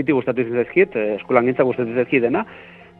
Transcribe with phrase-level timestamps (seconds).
[0.00, 2.44] Betitik gustatzen zaizkit, eh, eskolan gintza gustatzen zaizkit dena,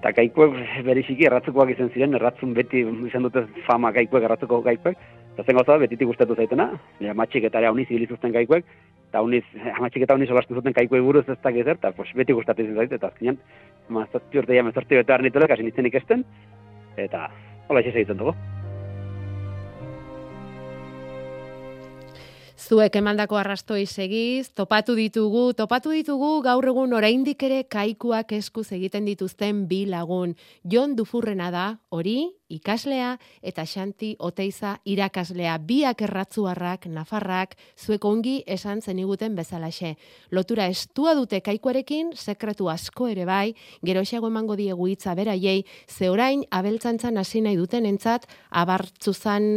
[0.00, 0.54] eta gaikoek
[0.88, 5.00] bereziki erratzekoak izan ziren, erratzun beti izan dute fama gaikoek erratzeko gaikoek,
[5.34, 8.64] eta zen gauza betitik gustatu zaitena, ja, matxik eta ere zibilizuzten gaikoek,
[9.10, 9.44] eta uniz,
[9.78, 12.98] amatxik eta uniz olastu zuten gaikoek buruz ez da gezer, eta pues, beti gustatzen zaizkit,
[13.00, 13.40] eta azkenean,
[13.88, 16.24] mazazpi urte ja, mazazpi urte arnitole, kasi nintzen ikesten,
[16.96, 17.28] eta
[17.68, 18.34] hola egiten dugu.
[22.60, 29.06] Zuek emandako arrastoi segiz, topatu ditugu, topatu ditugu gaur egun oraindik ere kaikuak eskuz egiten
[29.08, 30.34] dituzten bi lagun.
[30.68, 35.54] Jon Dufurrena da, hori, ikaslea eta Xanti Oteiza irakaslea.
[35.70, 39.94] Biak erratzuarrak, nafarrak, zuek ongi esan zeniguten bezalaxe.
[40.30, 46.44] Lotura estua dute kaikuarekin, sekretu asko ere bai, geroxago emango diegu hitza beraiei, ze orain
[46.50, 49.48] abeltzantzan hasi nahi duten entzat, abartzuzan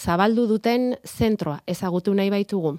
[0.00, 2.78] zabaldu duten zentroa ezagutu nahi baitugu.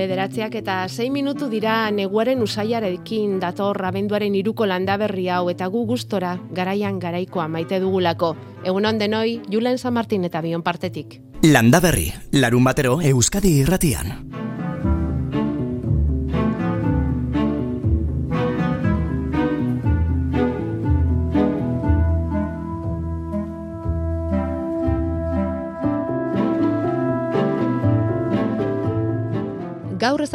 [0.00, 6.38] Bederatziak eta 6 minutu dira neguaren usaiarekin dator abenduaren iruko landaberri hau eta gu gustora
[6.56, 8.34] garaian garaikoa maite dugulako.
[8.64, 11.20] Egun on denoi, Julen San Martin eta Bion partetik.
[11.42, 14.39] Landaberri, larun batero Euskadi irratian.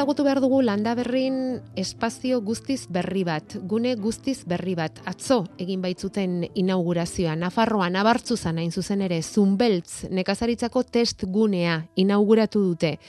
[0.05, 1.37] Ezagutu behar dugu landaberrin
[1.81, 4.99] espazio guztiz berri bat, gune guztiz berri bat.
[5.09, 12.99] Atzo egin baitzuten inaugurazioa, Nafarroa, Nabartzu hain zuzen ere, Zumbeltz, nekazaritzako test gunea inauguratu dute.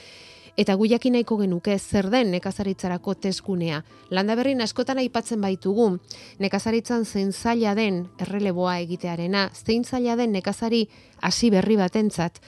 [0.56, 3.84] Eta guiakin nahiko genuke zer den nekazaritzarako teskunea.
[4.08, 5.98] Landaberrin askotan aipatzen baitugu,
[6.38, 10.86] nekazaritzan zein zaila den erreleboa egitearena, zein zaila den nekazari
[11.20, 12.40] hasi berri batentzat,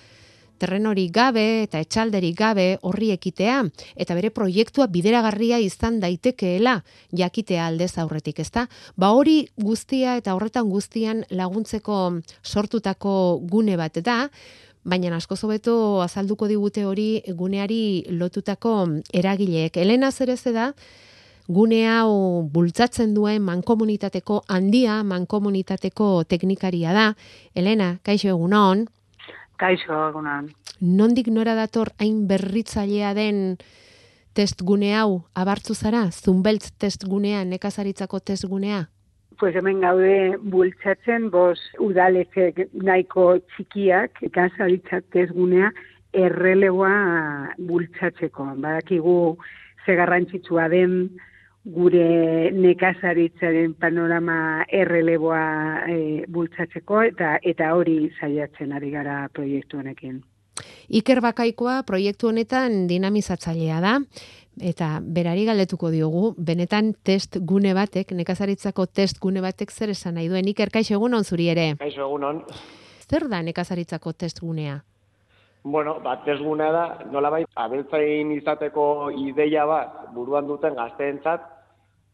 [0.58, 3.62] terrenori gabe eta etxalderi gabe horri ekitea
[3.96, 6.82] eta bere proiektua bideragarria izan daitekeela
[7.16, 8.69] jakitea aldez aurretik, ezta?
[8.96, 11.98] Ba hori guztia eta horretan guztian laguntzeko
[12.42, 14.28] sortutako gune bat da,
[14.88, 18.75] baina asko zobeto azalduko digute hori guneari lotutako
[19.12, 19.76] eragileek.
[19.76, 20.72] Elena Zereze da,
[21.48, 27.08] gune hau bultzatzen duen mankomunitateko handia, mankomunitateko teknikaria da.
[27.54, 28.86] Elena, kaixo egunon.
[29.58, 30.52] Kaixo, egunan.
[30.80, 33.58] Nondik nora dator hain berritzailea den
[34.38, 36.04] testgune hau abartzu zara?
[36.14, 38.84] Zumbeltz testgunea, nekazaritzako testgunea?
[39.38, 45.70] Pues hemen gaude bultzatzen, bos udalezek nahiko txikiak, nekazaritzak testgunea,
[46.14, 46.94] errelegoa
[47.58, 48.52] bultzatzeko.
[48.62, 49.19] Badakigu
[49.84, 50.96] ze garrantzitsua den,
[51.64, 55.44] gure nekazaritzaren panorama erreleboa
[55.91, 55.98] e,
[56.28, 60.20] bultzatzeko eta eta hori saiatzen ari gara proiektu honekin.
[60.88, 63.98] Iker Bakaikoa proiektu honetan dinamizatzailea da
[64.58, 70.28] eta berari galdetuko diogu benetan test gune batek nekazaritzako test gune batek zer esan nahi
[70.28, 71.75] duen Iker kaixo egunon zuri ere.
[71.78, 72.42] Kaixo egunon.
[73.08, 74.80] Zer da nekazaritzako test gunea?
[75.64, 81.42] Bueno, bat tesgunea da, nolabait, abeltzain izateko ideia bat buruan duten gazteentzat,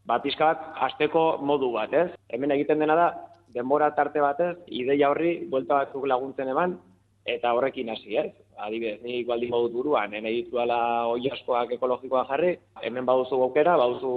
[0.08, 2.08] ba, pixka bat, azteko modu bat, ez?
[2.32, 3.06] Hemen egiten dena da,
[3.54, 6.78] denbora tarte batez, ideia horri, buelta batzuk laguntzen eman,
[7.24, 8.32] eta horrekin hasi, ez?
[8.64, 10.78] Adibidez, ni igualdi modut buruan, nene dituala
[11.10, 14.14] oi askoak ekologikoa jarri, hemen baduzu gokera, baduzu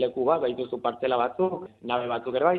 [0.00, 2.58] leku bat, baituzu partzela batzuk, nabe batzuk ere bai,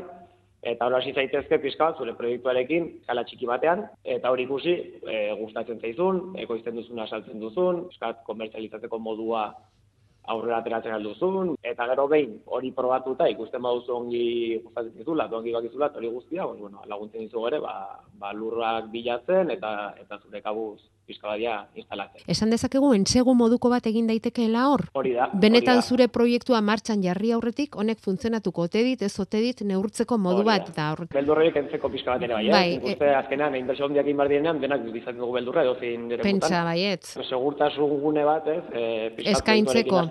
[0.65, 3.85] eta hori hasi zaitezke pixka bat, zure proiektuarekin, kala txiki batean,
[4.15, 4.73] eta hori ikusi,
[5.05, 9.45] e, gustatzen zaizun, ekoizten duzuna saltzen duzun, eskat, komertzializatzeko modua
[10.33, 14.25] aurrera ateratzen alduzun, eta gero behin hori probatuta ikusten baduzu ongi
[14.63, 19.75] gustatzen dizula, ongi bakizula, hori guztia, bueno, laguntzen dizu ere, ba, ba lurrak bilatzen eta
[20.01, 22.23] eta zure kabuz pizka badia instalatzen.
[22.31, 24.85] Esan dezakegu entsegu moduko bat egin daitekeela hor.
[24.97, 25.27] Hori da.
[25.33, 25.87] Benetan hori da.
[25.89, 30.49] zure proiektua martxan jarri aurretik, honek funtzionatuko ote dit, ez ote dit neurtzeko modu Hori
[30.49, 30.57] da.
[30.65, 31.03] bat da hor.
[31.13, 32.79] Beldurroiek entzeko pizka bat ere bai, Bai, eh?
[32.79, 36.25] Nik uste azkenean, inbertsio handiak egin behar direnean, denak izaten dugu beldurra, edo zein ere
[36.25, 37.11] Pentsa baiet.
[37.27, 38.63] Segurtasun gune bat, ez?
[38.73, 40.01] E, Eskaintzeko.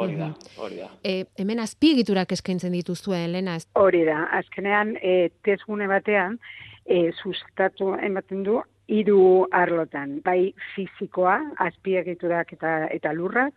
[0.00, 0.30] Hori da,
[0.62, 0.90] hori da.
[1.02, 3.66] E, hemen azpiegiturak eskaintzen dituzue, Elena, ez?
[3.78, 5.16] Hori da, azkenean e,
[5.46, 6.38] testgune batean
[6.86, 13.54] e, sustatu ematen du hiru arlotan, bai fisikoa, azpiegiturak eta eta lurrak,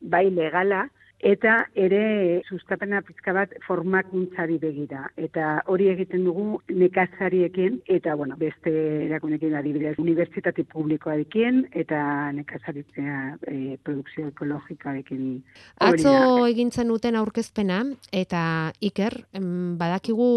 [0.00, 0.86] bai legala
[1.20, 5.04] eta ere sustapena pizka bat formakuntzari begira.
[5.20, 8.72] Eta hori egiten dugu nekazariekin eta bueno, beste
[9.06, 12.00] erakunekin adibidez unibertsitate publikoarekin eta
[12.36, 15.26] nekazaritzea e, produkzio ekologikoarekin.
[15.90, 17.82] Atzo egintzen uten aurkezpena,
[18.12, 19.20] eta Iker,
[19.80, 20.30] badakigu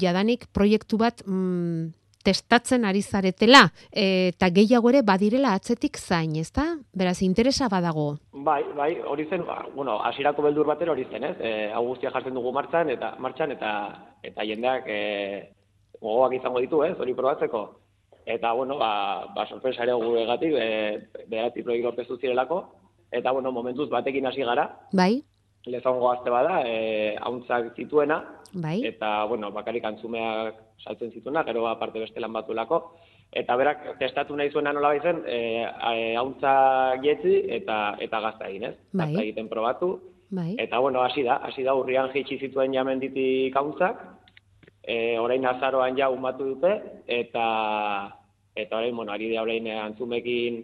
[0.00, 1.92] jadanik proiektu bat mm,
[2.24, 6.64] testatzen ari zaretela, eta gehiago ere badirela atzetik zain, ezta?
[6.92, 8.16] Beraz, interesa badago.
[8.32, 11.36] Bai, bai, hori zen, ba, bueno, hasierako beldur batera hori zen, ez?
[11.40, 13.72] E, hau guztia jartzen dugu martxan eta martxan eta
[14.24, 15.00] eta jendeak e,
[16.00, 16.94] gogoak izango ditu, ez?
[16.98, 17.66] Hori probatzeko.
[18.24, 22.64] Eta bueno, ba, ba sorpresa ere guregatik, e, bederatzi proiektu zirelako
[23.14, 24.66] eta bueno, momentuz batekin hasi gara.
[24.92, 25.22] Bai?
[25.66, 28.18] Lezongo gazte bada, e, hauntzak zituena
[28.52, 28.82] Bai?
[28.84, 32.80] eta bueno, bakarrik antzumeak saltzen zituena, gero aparte beste lan batuelako.
[33.32, 36.52] Eta berak testatu nahi zuena nola baizen, e, e, hauntza
[37.02, 38.74] getzi eta eta gazta egin, ez?
[38.92, 39.06] Bai.
[39.06, 39.94] Gazta egiten probatu.
[40.34, 40.54] Bai?
[40.58, 44.04] Eta bueno, hasi da, hasi da urrian jeitsi zituen jamenditik hauntzak.
[44.84, 46.74] E, orain azaroan ja umatu dute
[47.08, 47.48] eta
[48.54, 50.62] eta orain bueno, ari dira orain eh, antzumekin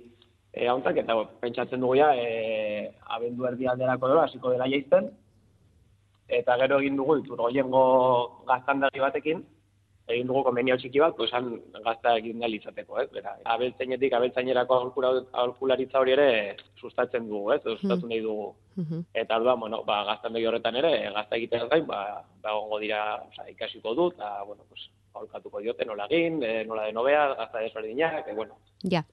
[0.53, 5.11] e, hauntzak eta pentsatzen dugu ja e, abendu erdi alderako dela hasiko dela jaisten.
[6.31, 7.83] Eta gero egin dugu iturgoiengo
[8.47, 9.41] gaztandagi batekin,
[10.11, 11.49] egin dugu konbenio txiki bat, pues han
[11.85, 13.09] gazta egin da izateko, ez?
[13.15, 17.61] Bera, abeltzainetik abeltzainerako aholkula- aholkularitza hori ere sustatzen dugu, ez?
[17.65, 18.55] Edo sustatu nahi dugu.
[18.77, 19.05] Mhm.
[19.15, 23.49] Eta orduan, bueno, ba, gaztandegi horretan ere, gazta egiteaz gain, ba, ba egongo dira, osea,
[23.51, 28.35] ikasiko dut, eta, bueno, pues, aholkatuko diote nola egin, e, nola denobea, gazta desberdinak, e,
[28.35, 29.05] bueno, Ja.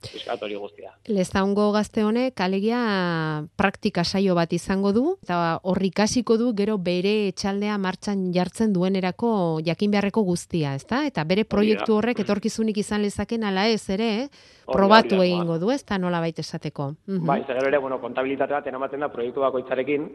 [0.42, 0.94] hori guztia.
[1.08, 7.28] Lezaungo gazte honek alegia praktika saio bat izango du eta hor ikasiko du gero bere
[7.28, 11.06] etxaldea martxan jartzen duenerako jakin beharreko guztia, ezta?
[11.06, 14.30] Eta bere proiektu horrek etorkizunik izan lezaken ala ez ere,
[14.66, 16.94] probatu egingo du, ezta nola baita esateko.
[17.08, 17.26] Mhm.
[17.26, 20.10] Bai, ze gero ere, bueno, kontabilitate bat eramaten da proiektu bakoitzarekin,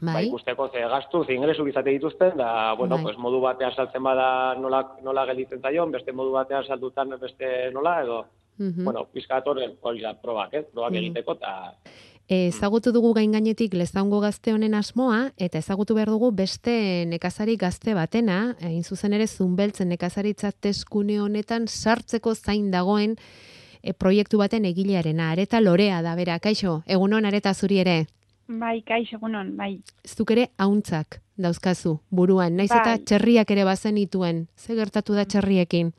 [0.00, 3.04] bai, bai, ikusteko ze gastu, ze ingresu izate dituzten, da, bueno, Bai.
[3.04, 8.02] pues modu batean saltzen bada nola, nola gelditzen zaion, beste modu batean saldutan beste nola,
[8.02, 8.24] edo,
[8.58, 8.84] Mhm.
[8.84, 10.66] bueno, pizkat hor, hori da, probak, ez?
[10.72, 10.98] Probak Mhm.
[10.98, 11.74] egiteko, eta,
[12.26, 17.92] Ezagutu dugu gain gainetik lezaungo gazte honen asmoa, eta ezagutu behar dugu beste nekazari gazte
[17.92, 23.16] batena, hain zuzen ere zunbeltzen nekazaritza teskune honetan sartzeko zain dagoen
[23.82, 25.32] e, proiektu baten egilearena.
[25.32, 28.06] Areta lorea da, bera, kaixo, egunon areta zuri ere.
[28.46, 29.78] Bai, kaixo, egunon, bai.
[30.04, 33.04] Zuk ere hauntzak dauzkazu buruan, naiz eta Bai.
[33.08, 34.46] txerriak ere bazen ituen.
[34.56, 35.92] Ze gertatu da txerriekin?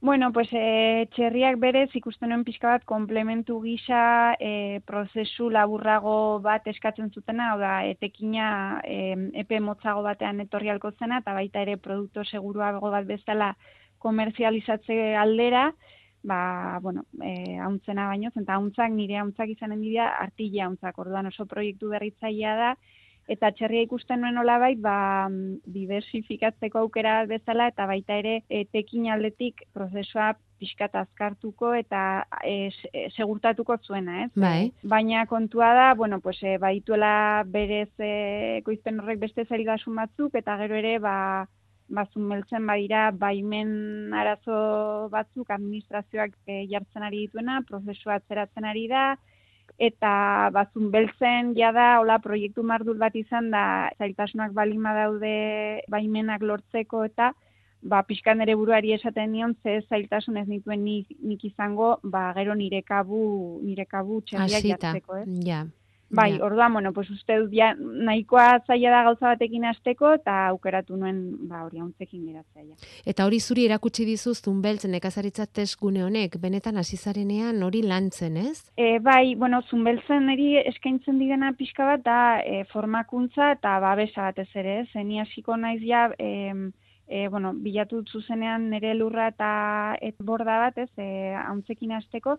[0.00, 6.68] Bueno, pues e, txerriak berez ikusten nuen pixka bat komplementu gisa e, prozesu laburrago bat
[6.68, 11.78] eskatzen zutena, hau da, etekina e, epe motzago batean etorri halko zena, eta baita ere
[11.80, 13.54] produktu seguruago bat bezala
[13.98, 15.70] komerzializatze aldera,
[16.26, 21.46] ba, bueno, e, hauntzena baino, zenta hauntzak, nire hauntzak izanen dira artile hauntzak, orduan oso
[21.46, 22.70] proiektu berritzailea da,
[23.30, 25.28] eta txerria ikusten nuen olabait, ba,
[25.76, 32.00] diversifikatzeko aukera bezala, eta baita ere, e, tekin aldetik prozesua pixkat azkartuko eta
[32.42, 34.30] e, e, segurtatuko zuena, ez?
[34.34, 34.70] Bai.
[34.70, 38.12] E, baina kontua da, bueno, pues, e, baituela berez e,
[38.62, 41.16] ekoizpen horrek beste zaildasun batzuk, eta gero ere, ba,
[41.88, 49.16] bazun meltzen badira baimen arazo batzuk administrazioak e, jartzen ari dituena, prozesua atzeratzen ari da,
[49.78, 57.04] eta bazun beltzen jada hola proiektu mardul bat izan da zailtasunak balima daude baimenak lortzeko
[57.04, 57.32] eta
[57.82, 62.54] ba pixkan ere buruari esaten nion ze zailtasun ez nituen nik, nik izango ba gero
[62.54, 64.78] nire kabu nire kabu txerriak Hasita.
[64.78, 65.28] jartzeko, ez?
[65.44, 65.66] Ja.
[66.08, 66.44] Bai, Ja.
[66.44, 71.48] orduan, bueno, pues uste dut ja, nahikoa zaila da gauza batekin hasteko eta aukeratu nuen,
[71.48, 72.76] ba, hori hauntzekin geratzea ja.
[73.04, 78.70] Eta hori zuri erakutsi dizu zunbeltz nekazaritza testgune honek, benetan hasi zarenean hori lantzen, ez?
[78.76, 84.48] E, bai, bueno, zunbeltzen eri eskaintzen digena pixka bat da e, formakuntza eta babesa batez
[84.54, 84.88] ere, ez?
[84.92, 86.54] Zeni hasiko naiz ja, e,
[87.08, 89.50] e, bueno, bilatu zuzenean nire lurra eta
[90.00, 92.38] et borda bat, ez, e, hauntzekin hasteko,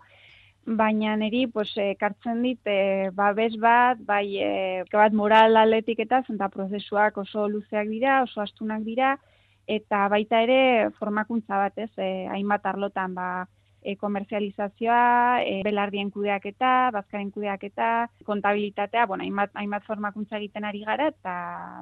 [0.67, 6.49] baina niri pues ekartzen dit e, babes bat, bai e, bat moral atletik eta zenta
[6.51, 9.15] prozesuak oso luzeak dira, oso astunak dira
[9.67, 11.91] eta baita ere formakuntza bat, ez?
[11.97, 13.47] E, hainbat arlotan ba
[13.87, 21.07] e, komerzializazioa, e, belardien kudeaketa, bazkaren kudeaketa, kontabilitatea, bueno, hainbat, hainbat formakuntza egiten ari gara,
[21.13, 21.35] eta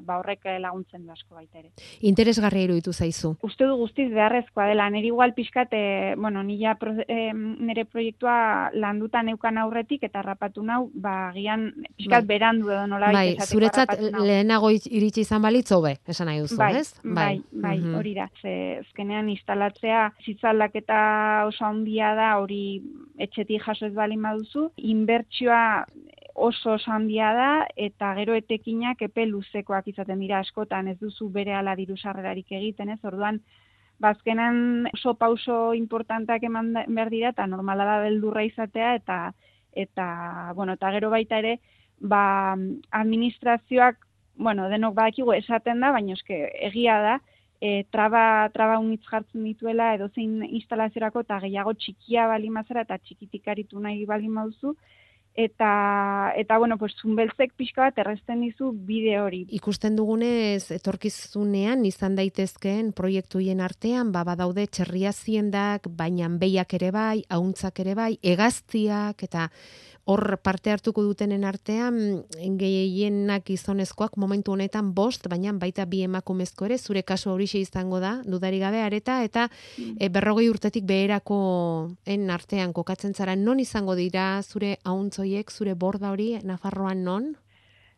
[0.05, 1.71] ba horrek laguntzen du asko baita ere.
[2.05, 3.33] Interesgarria iruditu zaizu.
[3.45, 8.69] Uste du guztiz beharrezkoa dela, nire igual pixkat, e, bueno, nila pro, e, nire proiektua
[8.73, 12.29] landuta neukan aurretik, eta rapatu nau, ba, gian pixkat bai.
[12.35, 16.93] berandu edo nola bai, zuretzat lehenago iritsi izan balitzo be, esan nahi duzu, bai, ez?
[17.01, 18.29] Bai, bai, bai hori da.
[18.41, 21.01] Ze, ezkenean instalatzea, zitzaldaketa
[21.49, 22.81] oso handia da, hori
[23.17, 25.85] etxetik jaso ez bali maduzu, inbertsioa
[26.35, 31.75] oso handia da, eta gero etekinak epe luzekoak izaten dira askotan, ez duzu bere ala
[31.75, 32.99] diru sarrerarik egiten, ez?
[33.03, 33.39] Orduan,
[33.99, 39.33] bazkenan ba, oso pauso importanteak eman behar dira, eta normala da beldurra izatea, eta
[39.75, 41.59] eta, bueno, eta gero baita ere,
[41.99, 42.55] ba,
[42.91, 43.97] administrazioak,
[44.35, 47.19] bueno, denok badakigu esaten da, baina eske egia da,
[47.61, 52.97] e, traba, traba unitz jartzen dituela edo zein instalaziorako eta gehiago txikia bali mazera eta
[52.97, 54.75] txikitik aritu nahi bali mauzu.
[55.37, 59.41] Eta, eta bueno, pues, zunbeltzek pixka bat erresten dizu bide hori.
[59.57, 67.25] Ikusten dugunez, etorkizunean izan daitezkeen proiektuien artean, ba, badaude txerria ziendak, baina behiak ere bai,
[67.27, 69.49] hauntzak ere bai, egaztiak, eta
[70.05, 71.95] hor parte hartuko dutenen artean
[72.59, 78.19] gehienak izonezkoak momentu honetan bost, baina baita bi emakumezko ere, zure kasu horixe izango da,
[78.25, 79.97] dudari gabe areta, eta mm.
[79.99, 81.39] e, berrogei urtetik beherako
[82.05, 87.31] en artean kokatzen zara, non izango dira zure hauntzoiek, zure borda hori, Nafarroan non?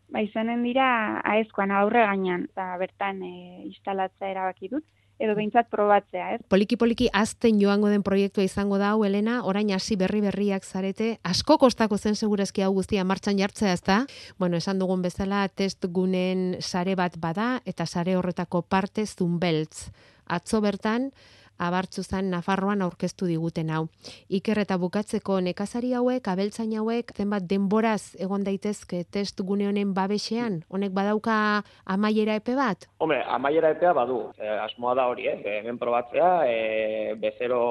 [0.08, 0.88] Ba, izanen dira
[1.28, 3.34] aezkoan aurre gainean, eta bertan e,
[3.68, 4.88] instalatza erabaki dut
[5.20, 6.42] edo behintzat probatzea, ez?
[6.50, 11.18] Poliki poliki azten joango den proiektua izango da hau Elena, orain hasi berri berriak zarete,
[11.24, 14.04] asko kostako zen segurazki hau guztia martxan jartzea, ezta?
[14.38, 19.90] Bueno, esan dugun bezala test gunen sare bat bada eta sare horretako parte zunbeltz.
[20.28, 21.12] Atzo bertan
[21.58, 23.88] abartzu zan Nafarroan aurkeztu diguten hau.
[24.30, 30.62] Iker eta bukatzeko nekazari hauek, abeltzain hauek, zenbat denboraz egon daitezke test gune honen babesean,
[30.70, 31.38] honek badauka
[31.86, 32.88] amaiera epe bat?
[33.00, 35.40] Hombre, amaiera epea badu, e, asmoa da hori, eh?
[35.60, 37.64] hemen probatzea, e, bezero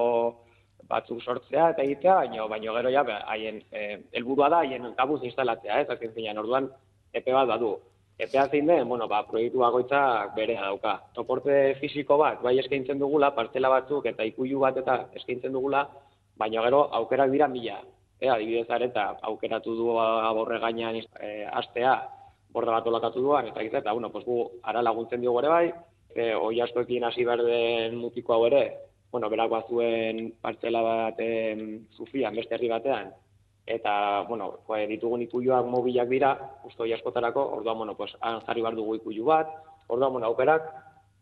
[0.87, 5.81] batzuk sortzea eta egitea, baino, baino gero ja, haien, e, helburua da, haien kabuz instalatzea,
[5.83, 6.71] ez, azken zinean, orduan,
[7.12, 7.76] epe bat badu.
[8.18, 10.00] Epea zein den, bueno, ba, proiektu bakoitza
[10.37, 10.94] bere dauka.
[11.12, 15.82] Toporte fisiko bat, bai eskaintzen dugula, partela batzuk eta ikuilu bat eta eskaintzen dugula,
[16.40, 17.76] baina gero aukerak dira mila.
[18.16, 21.30] E, adibidez areta, aukeratu du aborre gainean e,
[21.61, 21.92] astea,
[22.56, 25.66] borda bat olakatu duan, eta eta, bueno, pues, gu, ara laguntzen diogu ere bai,
[26.14, 28.64] e, oi askoekin hasi berden mutiko hau ere,
[29.12, 31.20] bueno, berak bazuen partzela bat
[31.99, 33.12] zufian, beste herri batean,
[33.66, 36.32] eta, bueno, pues, ditugun ikuioak mobilak dira,
[36.64, 39.50] ustoi askotarako, orduan, bueno, pues, jarri bar dugu ikuiu bat,
[39.88, 40.68] orduan, bueno, aukerak,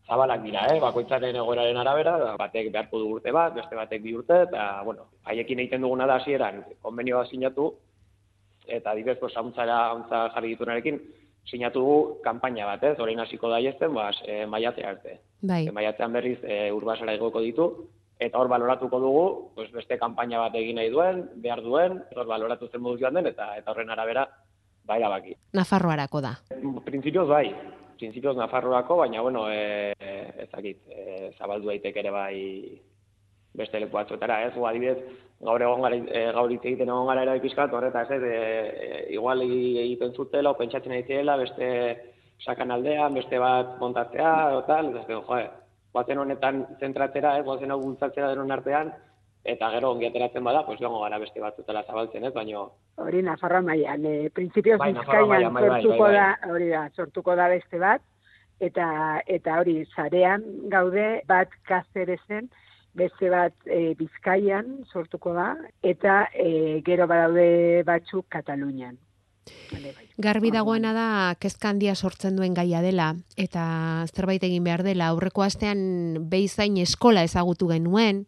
[0.05, 0.79] zabalak dira, eh?
[0.79, 5.65] bakoitzaren egoeraren arabera, batek beharko du urte bat, beste batek bi urte, eta, bueno, haiekin
[5.65, 7.71] egiten duguna da hasieran konbenioa sinatu,
[8.67, 9.65] eta adibidez, pues, hauntza
[10.35, 11.01] jarri ditunarekin,
[11.49, 12.99] sinatu dugu kanpaina bat, ez?
[12.99, 15.19] Orain hasiko da jesten, bas, e, maiatzea arte.
[15.41, 15.65] Bai.
[15.67, 17.67] E, maiatzean berriz e, urbasara igoko ditu,
[18.19, 22.69] eta hor baloratuko dugu, pues beste kanpaina bat egin nahi duen, behar duen, hor baloratu
[22.71, 24.27] zen modu joan den, eta eta horren arabera,
[24.87, 25.35] bai baki.
[25.53, 26.35] Nafarroarako da.
[26.85, 27.47] Printzipioz bai,
[27.99, 29.93] printzipioz Nafarroarako, baina bueno, e,
[30.47, 32.35] ezakit, e, zabaldu daiteke ere bai
[33.55, 34.97] beste leku batzuetara, ez, adibidez,
[35.41, 38.33] gaur egon gara, e, gaur hitz egiten egon gara ere pizkat, horreta ez, e,
[38.87, 41.03] e, igual egiten zutela, pentsatzen nahi
[41.43, 41.69] beste
[42.43, 45.43] sakan aldean, beste bat montatzea, o tal, ez, joe,
[45.95, 48.91] guazen honetan zentratzera, eh, guazen hau bultzatzera denon artean,
[49.45, 52.65] eta gero ongi ateratzen bada, pues joango gara beste batzutela zabaltzen, ez, baino...
[53.03, 56.83] Hori, Nafarroa maian, eh, prinsipioz bai, bizkaian bai, bai, sortuko bai, bai, da, hori da,
[56.97, 58.03] sortuko da beste bat,
[58.63, 58.87] eta
[59.37, 62.49] eta hori, zarean gaude, bat kazerezen,
[62.95, 65.49] beste bat e, bizkaian sortuko da,
[65.83, 68.95] eta e, gero badaude batzuk Katalunian.
[70.17, 71.07] Garbi dagoena da
[71.39, 73.65] kezka handia sortzen duen gaia dela eta
[74.15, 75.09] zerbait egin behar dela.
[75.11, 78.23] Aurreko astean beizain eskola ezagutu genuen,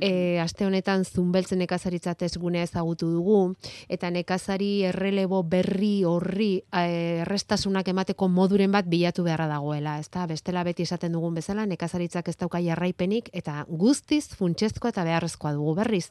[0.00, 3.54] E, aste honetan zunbeltzen nekazaritza gunea ezagutu dugu,
[3.88, 9.98] eta nekazari errelebo berri horri e, errestasunak emateko moduren bat bilatu beharra dagoela.
[9.98, 15.52] Ez bestela beti esaten dugun bezala, nekazaritzak ez dauka jarraipenik, eta guztiz funtsezko eta beharrezkoa
[15.52, 16.10] dugu berriz.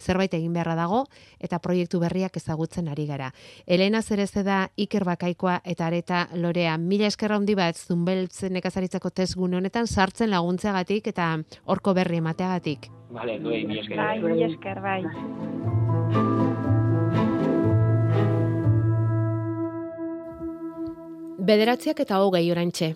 [0.00, 1.04] Zerbait egin beharra dago,
[1.38, 3.32] eta proiektu berriak ezagutzen ari gara.
[3.66, 6.76] Elena Zereze da Iker Bakaikoa eta Areta Lorea.
[6.78, 11.36] Mila eskerra handi bat zunbeltzen nekazaritzako tesgun honetan sartzen laguntzeagatik eta
[11.66, 12.90] horko berri emateagatik.
[13.12, 13.96] Bale, duei, mi esker.
[13.96, 15.02] Bai, mi esker, bai.
[21.50, 22.92] Bederatziak eta hogei orantxe.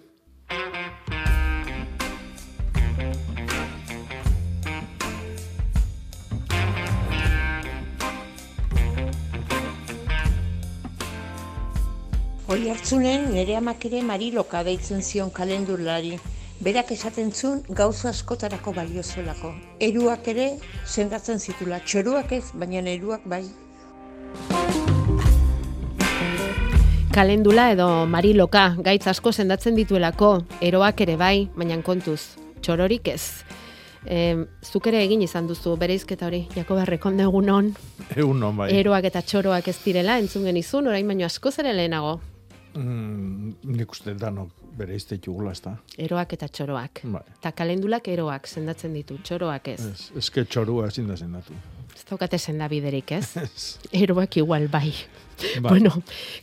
[12.47, 16.15] Hori hartzunen nire amak ere mariloka deitzen zion kalendulari.
[16.65, 19.51] Berak esaten zuen gauza askotarako baliozuelako.
[19.85, 20.47] Eruak ere
[20.89, 21.81] sendatzen zitula.
[21.85, 23.43] Txoruak ez, baina eruak bai.
[27.13, 30.33] Kalendula edo mariloka gaitz asko sendatzen dituelako,
[30.65, 32.21] eroak ere bai, baina kontuz,
[32.65, 33.45] txororik ez.
[34.09, 37.75] E, zuk ere egin izan duzu bereizketa hori, jako berrekon egun on,
[38.17, 38.73] Egun non bai.
[38.73, 42.19] eroak eta txoroak ez direla, entzun genizun, orain baino asko zere lehenago,
[42.75, 45.77] Mm, nik uste danok bere izte jugula, ez da.
[45.99, 47.05] eroak eta txoroak.
[47.07, 47.23] Bai.
[47.37, 49.81] Eta kalendulak eroak sendatzen ditu, txoroak ez.
[49.93, 51.55] Ez, eske txorua ezin da zendatu.
[51.95, 53.37] Ez daukate sendabiderik ez.
[53.45, 53.67] Ez.
[53.95, 54.91] Eroak igual bai.
[55.63, 55.71] Bai.
[55.71, 55.91] Bueno,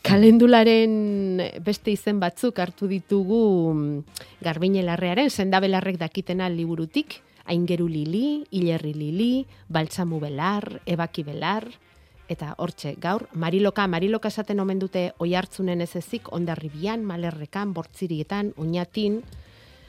[0.03, 3.41] kalendularen beste izen batzuk hartu ditugu
[3.73, 7.19] mm, garbinelarrearen sendabelarrek dakitena liburutik,
[7.51, 9.31] aingeru lili, hilerri lili,
[9.71, 11.67] baltzamu belar, ebaki belar,
[12.31, 18.53] eta hortxe, gaur, mariloka, mariloka esaten omen dute oi hartzunen ez ezik, ondarribian, malerrekan, bortzirietan,
[18.57, 19.21] oinatin,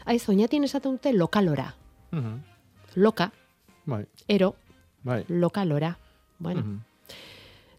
[0.04, 1.74] aiz, oinatin esaten dute lokalora,
[2.10, 2.40] Mhm.
[2.96, 3.30] loka,
[3.86, 4.54] Bai, ero,
[5.04, 5.24] bai.
[5.28, 5.96] lokalora,
[6.38, 6.80] bueno, Mhm.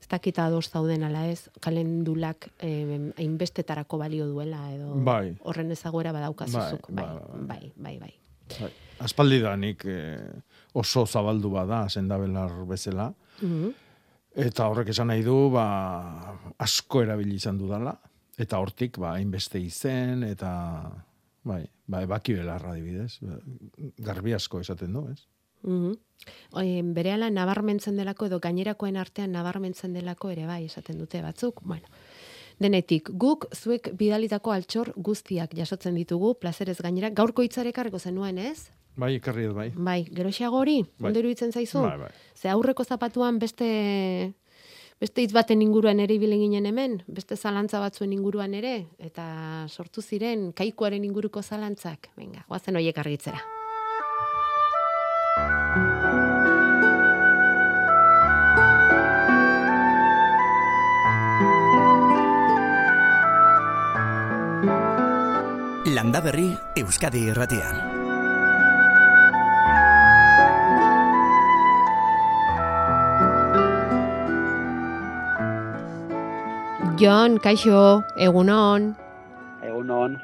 [0.01, 5.35] ez dakita ados zauden ala ez, kalendulak eh, hainbestetarako balio duela edo Bai.
[5.43, 6.87] horren ezaguera badaukazuzuk.
[6.89, 8.13] Bai, Bai, bai, bai, bai, bai.
[8.59, 8.71] Bai.
[8.99, 10.19] Aspaldi da nik eh,
[10.73, 13.13] oso zabaldu bada sendabelar bezala.
[13.41, 13.71] Mhm.
[14.33, 15.65] Eta horrek esan nahi du, ba,
[16.63, 17.93] asko erabili izan dudala.
[18.39, 20.49] Eta hortik, ba, hainbeste izen, eta,
[21.45, 23.19] bai, ba, ebaki belarra adibidez.
[23.21, 23.37] Ba,
[24.09, 25.21] Garbi asko esaten du, ez?
[25.63, 25.93] Mhm.
[26.59, 31.61] Oi, berehala nabarmentzen delako edo gainerakoen artean nabarmentzen delako ere bai esaten dute batzuk.
[31.63, 31.87] Bueno,
[32.59, 38.71] denetik guk zuek bidalitako altxor guztiak jasotzen ditugu, plazerez gainera, gaurko hitzarekarreko zenuen, ez?
[38.95, 39.71] Bai, ekarri bai.
[39.75, 41.09] Bai, geroxeago hori, Bai.
[41.09, 41.81] ondo iruditzen zaizu?
[41.81, 42.11] Bai, bai.
[42.35, 44.33] Ze aurreko zapatuan beste
[45.01, 50.01] beste hitz baten inguruan ere ibili ginen hemen, beste zalantza batzuen inguruan ere, eta sortu
[50.01, 52.09] ziren kaikuaren inguruko zalantzak.
[52.15, 53.41] Venga, goazen hoiek argitzera.
[65.95, 68.02] Landa Berri Euskadi Irratian.
[76.99, 78.91] Jon, kaixo, egunon.
[79.65, 80.17] Egun hon,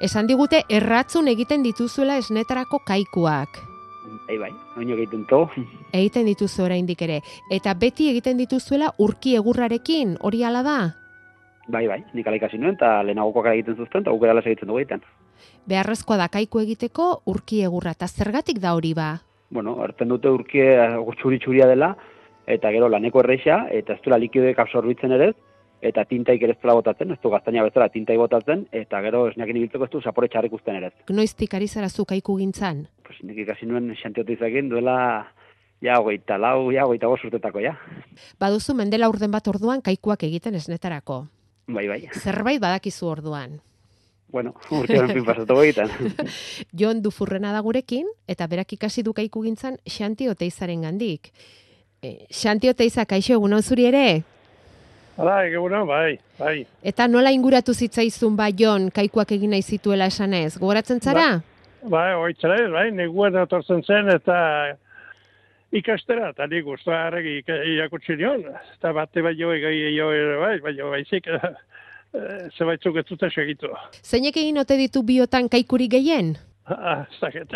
[0.00, 3.58] Esan digute erratzun egiten dituzuela esnetarako kaikuak.
[4.26, 5.50] bai, bai, oino egiten to.
[5.92, 7.20] Egiten dituzu oraindik ere.
[7.50, 10.78] Eta beti egiten dituzuela urki egurrarekin, hori hala da?
[11.68, 15.02] Bai, bai, nik ala ikasi nuen, eta lehenagokoak egiten zuzten, eta guk segitzen dugu egiten.
[15.68, 19.20] Beharrezkoa da kaiku egiteko urki egurra, eta zergatik da hori ba?
[19.50, 20.78] Bueno, hartzen dute urkie
[21.20, 21.96] txuri-txuria dela,
[22.46, 25.34] eta gero laneko erreixa, eta ez duela likidoek absorbitzen ere,
[25.84, 29.60] eta tintaik ere ez duela botatzen, ez du gaztaina bezala tintai botatzen, eta gero esneakin
[29.60, 30.90] ibiltzeko ez du zapore txarrik usten ere.
[31.10, 32.86] Noiztik ari zara zu kaiku gintzan?
[33.04, 34.96] Pues nik ikasi nuen xantiote izakin duela
[35.84, 37.76] ja hogeita lau, ja hogeita bost urtetako, ja.
[38.40, 41.24] Baduzu mendela urden bat orduan kaikuak egiten esnetarako.
[41.68, 42.00] Bai, bai.
[42.20, 43.60] Zerbait badakizu orduan.
[44.34, 45.90] Bueno, urte ben pin pasatuko egiten.
[46.80, 51.30] Jon Dufurrena da gurekin, eta berak ikasi du kaiku gintzan Xanti Oteizaren gandik.
[52.02, 54.06] E, Xanti Oteiza, kaixo egunon zuri ere?
[55.16, 56.64] Hala, eguna, bai, bai.
[56.82, 60.56] Eta nola inguratu zitzaizun ba Jon kaikuak egin nahi zituela esanez?
[60.58, 61.28] Gogoratzen zara?
[61.86, 64.38] Bai, oitzera ez, bai, neguen etortzen zen eta
[65.74, 67.40] ikastera, eta nik usta harregi
[67.74, 68.42] irakutsi nion,
[68.76, 73.30] eta bate bai jo egai jo ere bai, bai jo baizik, eh, zebaitzuk ez dute
[73.34, 73.70] segitu.
[74.02, 76.34] Zeinek egin ote ditu biotan kaikuri gehien?
[76.64, 77.50] Ah, dakit.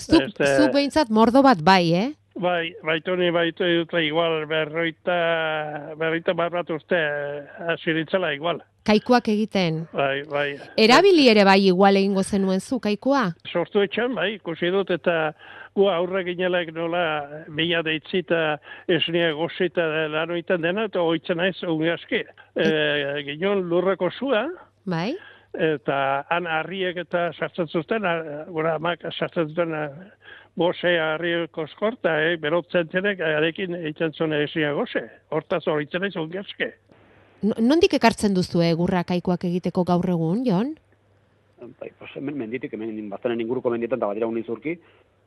[0.00, 2.06] Zuk, Este- zuk behintzat mordo bat bai, eh?
[2.36, 5.16] Bai, baitu ni baitu dute igual, berroita,
[5.96, 6.98] berroita bat bat uste,
[7.72, 8.60] asiritzela igual.
[8.86, 9.86] Kaikuak egiten.
[9.92, 10.48] Bai, bai.
[10.76, 13.30] Erabili ere bai igual egingo zenuen zu kaikua?
[13.50, 15.32] sortu etxan, bai, ikusi dut, eta
[15.74, 21.56] gu aurre ginelaik nola mila deitzi eta esnia gozi eta lanoitan dena, eta oitzen naiz
[21.64, 22.22] unge aski.
[22.54, 22.68] E,
[23.32, 24.46] ginon lurreko zua,
[24.84, 25.14] Bai?
[25.56, 28.04] eta han harriek eta sartzen zuten,
[28.52, 29.72] gura amak sartzen zuten
[30.56, 35.02] a, gose harrieko eskorta, eh, berotzen zenek, arekin eitzen zuen esnia goze.
[35.30, 36.64] Hortaz horitzen aski.
[37.42, 40.76] No- Nondik ekartzen duzu egurra kaikuak egiteko gaur egun, Jon?
[41.80, 44.78] bai, pues hemen menditik, hemen bazanen inguruko mendietan, eta badira unin zurki,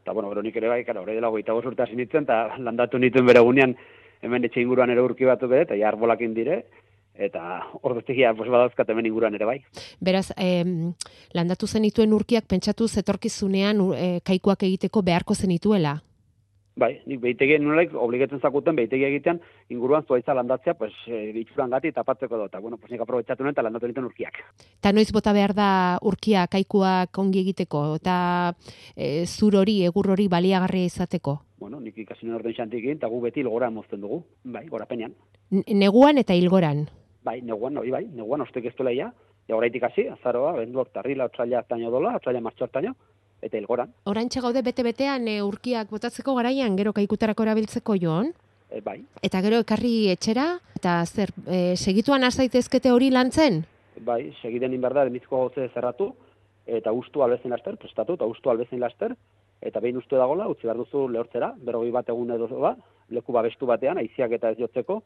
[0.03, 3.25] eta bueno, gero nik ere bai, kara, hori dela urte hasi nintzen, eta landatu nituen
[3.25, 3.75] bere gunean,
[4.21, 6.65] hemen etxe inguruan ere urki batzuk ere, eta ja arbolakin dire,
[7.19, 7.43] eta
[7.83, 9.59] ordutik ja, pues badauzkat hemen inguruan ere bai.
[9.99, 10.93] Beraz, em,
[11.35, 15.99] landatu zenituen urkiak pentsatu zetorkizunean e, kaikuak egiteko beharko zenituela.
[16.79, 19.41] Bai, nik behitegi nolaik obligatzen zakuten behitegi egitean
[19.73, 22.45] inguruan zuaitza landatzea, pues, e, itxuran gati tapatzeko da.
[22.47, 24.39] Eta, bueno, pues, nik aprobetsatu nuen eta landatu nintzen urkiak.
[24.79, 25.69] Ta noiz bota behar da
[26.07, 28.15] urkia kaikuak ongi egiteko, eta
[28.95, 31.35] e, zur hori, egur hori baliagarria izateko.
[31.59, 34.23] Bueno, nik ikasi nuen orden xantikin, eta gu beti ilgora mozten dugu.
[34.45, 35.17] Bai, gorapenean.
[35.67, 36.87] Neguan eta hilgoran.
[37.23, 39.09] Bai, neguan, hori bai, neguan ostek ez duela ia.
[39.49, 42.93] Ja, horreitik hasi, azaroa, benduak tarrila, otzaila hartaino dola, otzaila martxo hartaino,
[43.41, 43.91] eta ilgoran.
[44.05, 48.31] Orantxe gaude bete-betean e, urkiak botatzeko garaian, gero kaikutarako erabiltzeko joan.
[48.69, 53.63] E, bai, Eta gero ekarri etxera, eta zer, e, segituan azaitezkete hori lantzen?
[53.99, 56.13] bai, segiden inberda, demizko gauze zerratu,
[56.69, 59.15] eta ustu albezen laster, prestatu, eta ustu albezen laster,
[59.61, 62.75] eta behin ustu dagola, utzi behar duzu lehortzera, berrogei bat egun edo ba,
[63.09, 65.01] leku babestu batean, aiziak eta ez jotzeko,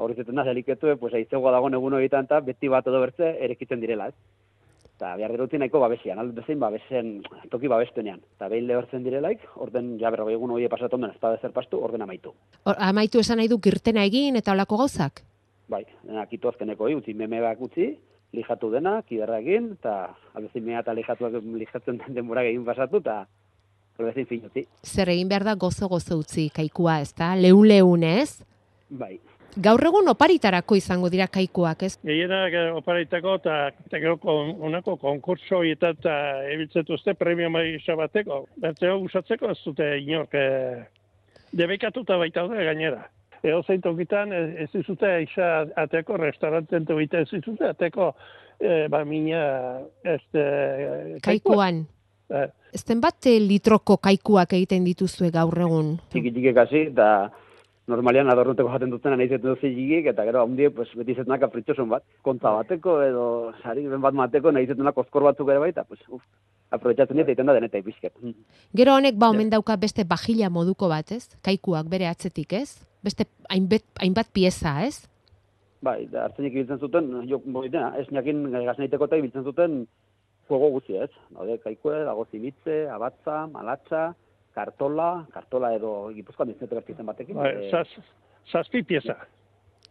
[0.00, 4.08] horrezetan da, deliketu, pues, aizegoa dagoen egun horietan, eta beti bat edo bertze erekitzen direla,
[4.08, 4.14] ez?
[5.00, 8.20] Eta behar dira nahiko babesian, alde bezein babesen, toki babestuenean.
[8.36, 11.80] Eta behin lehortzen direlaik, orden, ja berrogei egun hori pasatu ondoren, ez da bezer pastu,
[11.80, 12.34] orden amaitu.
[12.66, 15.22] Or, amaitu esan nahi du kirtena egin eta olako gauzak?
[15.72, 17.94] Bai, dena kitu azkeneko hori, utzi meme bak utzi,
[18.36, 19.94] lijatu dena, kiderra egin, eta
[20.34, 23.22] albezin mea eta lijatuak lijatzen den denbora egin pasatu, eta
[23.98, 24.66] albezin fin utzi.
[24.84, 27.32] Zer egin behar da gozo-gozo utzi kaikua, ez da?
[27.40, 28.42] Leun-leun, ez?
[28.90, 29.14] Bai,
[29.58, 31.96] Gaur egun oparitarako izango dira kaikuak, ez?
[32.06, 36.16] Gehienak eh, operaitako eta eta gero kon, onako konkurso eta eta
[36.52, 38.44] ebiltzetu uste premio maisa bateko.
[38.62, 40.84] Bertzeo usatzeko ez dute inork eh,
[41.52, 43.08] debekatuta baita daude gainera.
[43.42, 48.12] Ego zein tokitan ez, ez dizute isa ateko restauranten tobita ez dizute ateko
[48.60, 50.44] eh, ba mina este,
[51.24, 51.86] Kaikuan.
[52.30, 55.96] Eh, Ezten bat eh, litroko kaikuak egiten dituzue gaur egun?
[56.12, 57.08] txiki txikik hasi, eta
[57.88, 61.88] normalian adornoteko jaten dutena nahi zeten duzi txikik, eta gero handie, pues, beti zetena kapritxosun
[61.90, 63.24] bat, konta bateko, edo
[63.62, 66.22] sari bat mateko, nahi zetena kozkor batzuk ere baita, pues, uf,
[66.70, 68.14] aprobetsatzen dut, egiten da denetai pixket.
[68.76, 71.26] Gero honek ba omen dauka beste bajila moduko bat, ez?
[71.46, 72.78] Kaikuak bere atzetik, ez?
[73.02, 75.08] Beste hainbat, hainbat pieza, ez?
[75.82, 79.86] Bai, da, hartzenik ibiltzen zuten, jo, boitena, ez nakin gaznaiteko eta ibiltzen zuten
[80.50, 81.10] fuego guzti, ez?
[81.32, 84.10] Daude, kaikue, dago zimitze, abatza, malatza,
[84.54, 87.36] kartola, kartola edo gipuzkoan dizetu gertitzen batekin.
[87.36, 87.88] bai, eh, zaz,
[88.52, 89.16] zazpi pieza.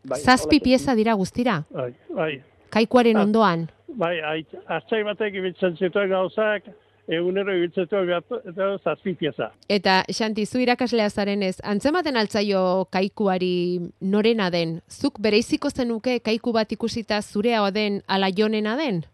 [0.03, 2.43] bai, Zazpi hola, pieza dira guztira, Bai, bai.
[2.69, 3.21] kaikuaren Ah.
[3.23, 3.69] ondoan.
[3.97, 4.19] Bai,
[4.67, 6.63] hartzai batek ibiltzen zituen gauzak,
[7.07, 8.09] egunero ibiltzen zituen
[8.45, 9.51] eta zazpi pieza.
[9.67, 14.81] Eta, Xanti, zu irakaslea zarenez, antzematen altzaio kaikuari norena den?
[14.87, 19.05] Zuk bereiziko zenuke kaiku bat ikusita zurea den ala jonena den?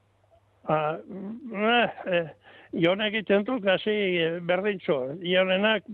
[0.67, 0.97] Ah,
[1.53, 2.29] eh, eh,
[2.75, 4.97] Jon egiten du, gasi eh, berdintxo.
[5.23, 5.85] Ionenak,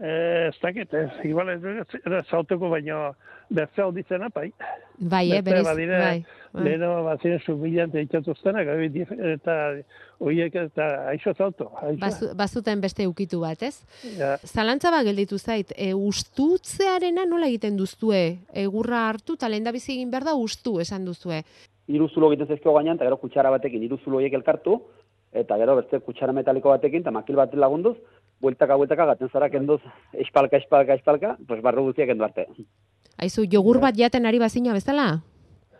[0.00, 3.10] eh, ez dakit, ez, igual ez zauteko baino
[3.52, 4.46] bertze auditzena, bai.
[4.96, 6.22] Bai, eh, berez, badire, bai.
[6.52, 6.64] bai.
[6.64, 8.70] Leheno baziren subilan teitzatuztenak,
[9.32, 9.56] eta
[10.20, 11.34] horiek eta aixo.
[11.36, 11.68] Aixo.
[12.00, 13.82] Bazu, bazuten beste ukitu bat, ez?
[14.16, 18.22] Ja, Zalantza bat gelditu zait, e, ustutzearena nola egiten duzue?
[18.64, 21.42] Egurra hartu, eta lehen bizi egin behar da ustu esan duzue.
[21.92, 24.78] hiru zulo egiten zaizkio gainean, eta gero kutsara batekin hiru zulo horiek elkartu,
[25.32, 27.96] eta gero beste kutsara metaliko batekin, eta makil bat lagunduz,
[28.40, 29.80] bueltaka, bueltaka, gaten zara kenduz,
[30.12, 32.46] espalka, espalka, espalka, pues barru guztiak kendu arte.
[33.18, 35.22] Aizu, jogur bat jaten ari bazina bezala?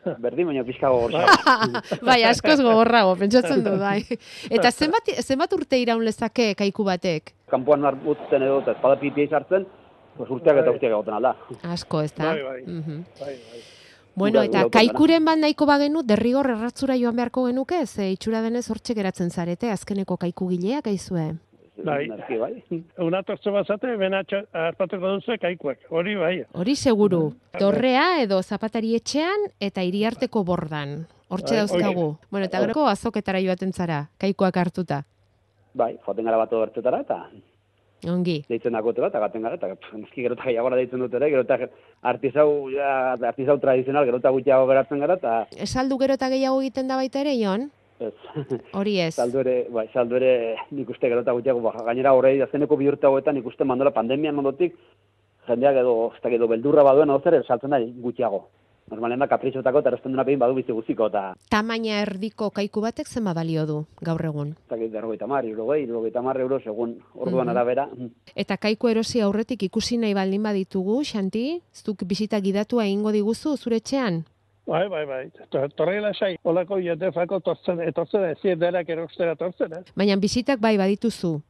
[0.24, 1.26] Berdin, baina pixka gogorza.
[2.08, 4.00] bai, askoz gogorrago, pentsatzen du, bai.
[4.56, 7.34] Eta zenbat, zenbat urte iraun lezake kaiku batek?
[7.52, 9.66] Kanpoan hartzen edo, eta espada pipia izartzen,
[10.16, 10.74] pues urteak eta Bai.
[10.78, 11.36] urteak egoten alda.
[11.74, 12.32] Asko, ez da?
[12.32, 12.60] Bai, bai.
[12.64, 13.04] Mhm.
[13.20, 13.62] bai, bai.
[14.14, 18.94] Bueno, eta kaikuren bat nahiko bagenu, derrigor erratzura joan beharko genuke, ze itxura denez hortxe
[18.94, 21.32] geratzen zarete, azkeneko kaiku gileak aizue.
[21.82, 22.08] Bai.
[22.38, 22.64] Bai.
[23.08, 24.20] Una tortze bazate, bena
[24.52, 25.86] hartatuko duzu kaikuak.
[25.90, 26.34] Hori bai.
[26.52, 27.22] Hori seguru,
[27.58, 31.06] dorrea edo zapatari etxean eta iriarteko bordan.
[31.32, 32.06] Hortxe Bai, dauzkagu.
[32.30, 35.02] Bueno, eta gero azoketara joaten zara, kaikuak hartuta.
[35.72, 37.22] Bai, joaten gara bat bertetara, eta
[38.10, 38.42] Ongi.
[38.48, 41.58] deitzen dago eta gaten gara, eta noski gero eta gehiagora deitzen dut ere, gero eta
[42.02, 46.88] artizau, ja, artizau tradizional, gero eta gutxiago geratzen gara, eta Esaldu gero eta gehiago egiten
[46.88, 47.70] da baita ere, Jon?
[48.02, 48.14] ez,
[48.78, 49.14] Hori ez.
[49.14, 52.90] saldu ere, bai, saldu ere nik uste gero eta gutxiago, ba, gainera horrei azkeneko bi
[52.90, 54.74] urte hauetan nik uste mandola pandemian ondotik,
[55.46, 58.46] jendeak edo, ez dakit, edo beldurra baduen hau zer, saltzen da gutxiago.
[58.92, 63.08] Normalen da kapritxotako eta erosten duna behin badu bizi guztiko, eta Tamaina erdiko kaiku batek
[63.08, 64.48] zenba balio du gaur egun.
[64.52, 67.56] ez dakit, berrogeita mar, irrogei, irrogeita mar euro, segun orduan Mhm.
[67.56, 67.88] arabera.
[68.36, 73.76] Eta kaiku erosi aurretik ikusi nahi baldin baditugu, Xanti, zuk bisita gidatua egingo diguzu zure
[73.76, 74.24] etxean?
[74.66, 75.30] Bai, bai, bai.
[75.50, 79.82] To- Torrela sai, olako jendefako tortzen, etortzen, ezien denak erostera tortzen, eh?
[79.96, 81.40] Baina bisitak bai badituzu.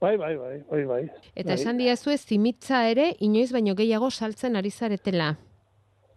[0.00, 1.02] Bai, bai, bai, hori bai.
[1.34, 1.54] Eta Bai.
[1.60, 5.36] esan diazue zimitza ere inoiz baino gehiago saltzen ari zaretela.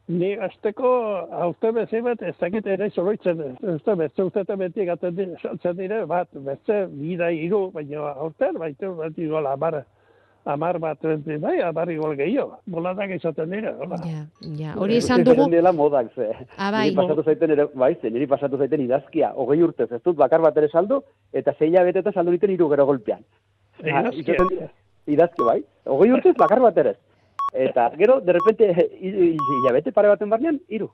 [0.07, 0.89] Ni azteko
[1.33, 3.39] aurte bezi bat ez dakit ere zoroitzen,
[3.73, 8.59] ez da beste urteetan beti gaten dire, saltzen dire, bat, beste bida hiru, baina aurten
[8.61, 9.79] baitu bat igo lamar,
[10.45, 11.01] amar bat,
[11.41, 12.59] bai, amar igual gehiago.
[12.69, 13.97] Boladak izaten dira, hola.
[14.05, 14.21] Ja,
[14.59, 14.75] ja.
[14.77, 16.29] Hori esan dugu, dela modak, ze.
[16.57, 16.91] Ah, bai.
[16.91, 20.45] Niri pasatu zaiten ere, bai, ze, niri pasatu zaiten idazkia, hogei urtez, ez dut bakar
[20.45, 21.01] bat ere saldu,
[21.33, 23.25] eta zeila beteta saldu niten hiru gero golpean.
[23.81, 24.21] Ah, Idazkia.
[24.21, 24.69] izaten dira.
[25.17, 25.59] Idazki, bai.
[25.89, 26.93] Hogei urtez bakar bat ere.
[27.53, 30.91] Eta gero, de repente, hi- hi- hilabete pare baten barnean, hiru.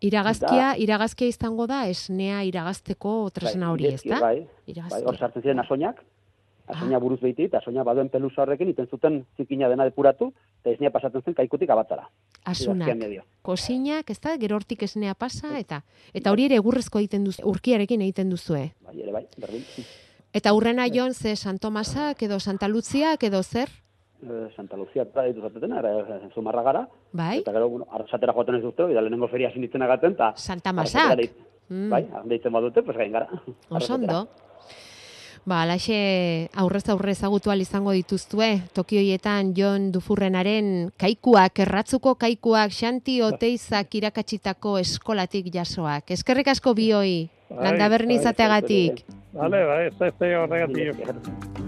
[0.00, 4.20] iragazkia, iragazkia izango da, esnea iragazteko tresna hori, ez da?
[4.20, 4.46] Bai,
[4.88, 6.00] bai, hor sartzen ziren asoinak,
[6.66, 10.90] asoina buruz behiti, eta asoina baduen pelusa horrekin, iten zuten zikina dena depuratu, eta esnea
[10.90, 12.08] pasatzen zen kaikutik abatzara.
[12.44, 12.96] Asunak,
[13.42, 15.82] kosinak, ez da, gero hortik esnea pasa, eta
[16.14, 18.70] eta hori ere egurrezko egiten duzu, urkiarekin egiten duzue.
[18.80, 19.64] Bai, ere bai, berdin.
[20.32, 23.68] Eta urrena jon, ze San Tomasak, edo Santa Luziak, edo zer?
[24.22, 27.38] Eh, Santa Lucia eta ditu zatetena, era zumarra gara, Bai?
[27.38, 30.32] eta gero, bueno, arrasatera joaten ez duzte, eta lehenengo feria sinitzen agaten, eta...
[30.36, 31.16] Santa Masak.
[31.18, 31.88] deit- Mm.
[31.88, 33.28] Bai, deitzen badute, pues gain gara.
[33.30, 34.18] Oso Arrasatera.
[34.18, 34.30] ondo.
[35.46, 43.94] Ba, alaxe aurrez aurre ezagutu izango dituztue, Tokioietan Jon Dufurrenaren kaikuak, erratzuko kaikuak, Xanti Oteizak
[43.94, 46.10] irakatsitako eskolatik jasoak.
[46.10, 49.04] Eskerrik asko bioi, Bai, landa berni bai, izateagatik.
[49.32, 51.59] Bale, bai, ez ez horregatik.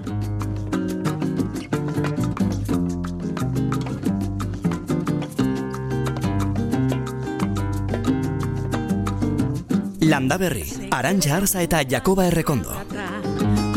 [10.12, 12.68] Landa berri, Arantxa Arza eta Jakoba Errekondo.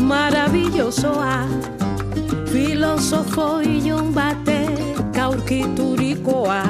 [0.04, 1.48] maravillosoa
[2.52, 6.60] filosofo ilun batek aurkiturikoa.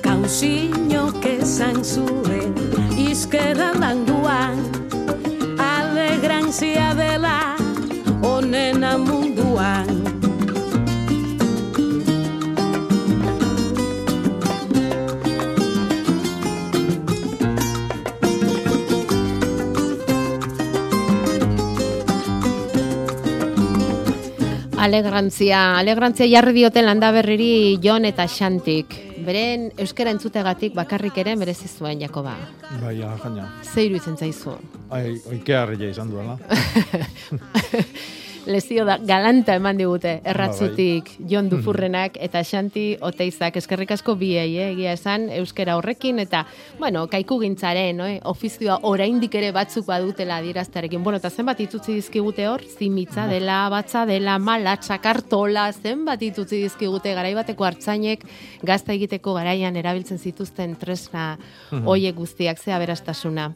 [0.00, 2.56] Kauzinok esan zuen
[2.96, 4.64] izkerra landuan.
[5.60, 7.36] Alegrantzia dela
[8.24, 9.99] onena munduan
[24.80, 28.94] Alegrantzia, alegrantzia jarri dioten landa berriri Jon eta Xantik.
[29.26, 32.32] Beren euskara entzutegatik bakarrik ere merezi zuen Jakoba.
[32.80, 33.44] Bai, ja, jaina.
[33.60, 34.56] Ze iruditzen zaizu?
[34.88, 36.38] Ai, oikearria izan duela.
[38.46, 43.58] Lezio da, galanta eman digute, erratzutik Ba, Jon Dufurrenak eta Xanti Oteizak.
[43.60, 46.46] Eskerrik asko biei, eh, egia esan, euskera horrekin, eta,
[46.78, 51.02] bueno, kaiku gintzaren, eh, ofizioa oraindik ere batzuk badutela adieraztearekin.
[51.02, 57.14] Bueno, eta zenbat itutzi dizkigute hor, zimitza dela, batza dela, malatsa, kartola, zenbat itutzi dizkigute
[57.14, 58.24] garaibateko hartzainek
[58.62, 61.36] gazta egiteko garaian erabiltzen zituzten tresna
[61.84, 63.52] hoiek guztiak, zea berastasuna.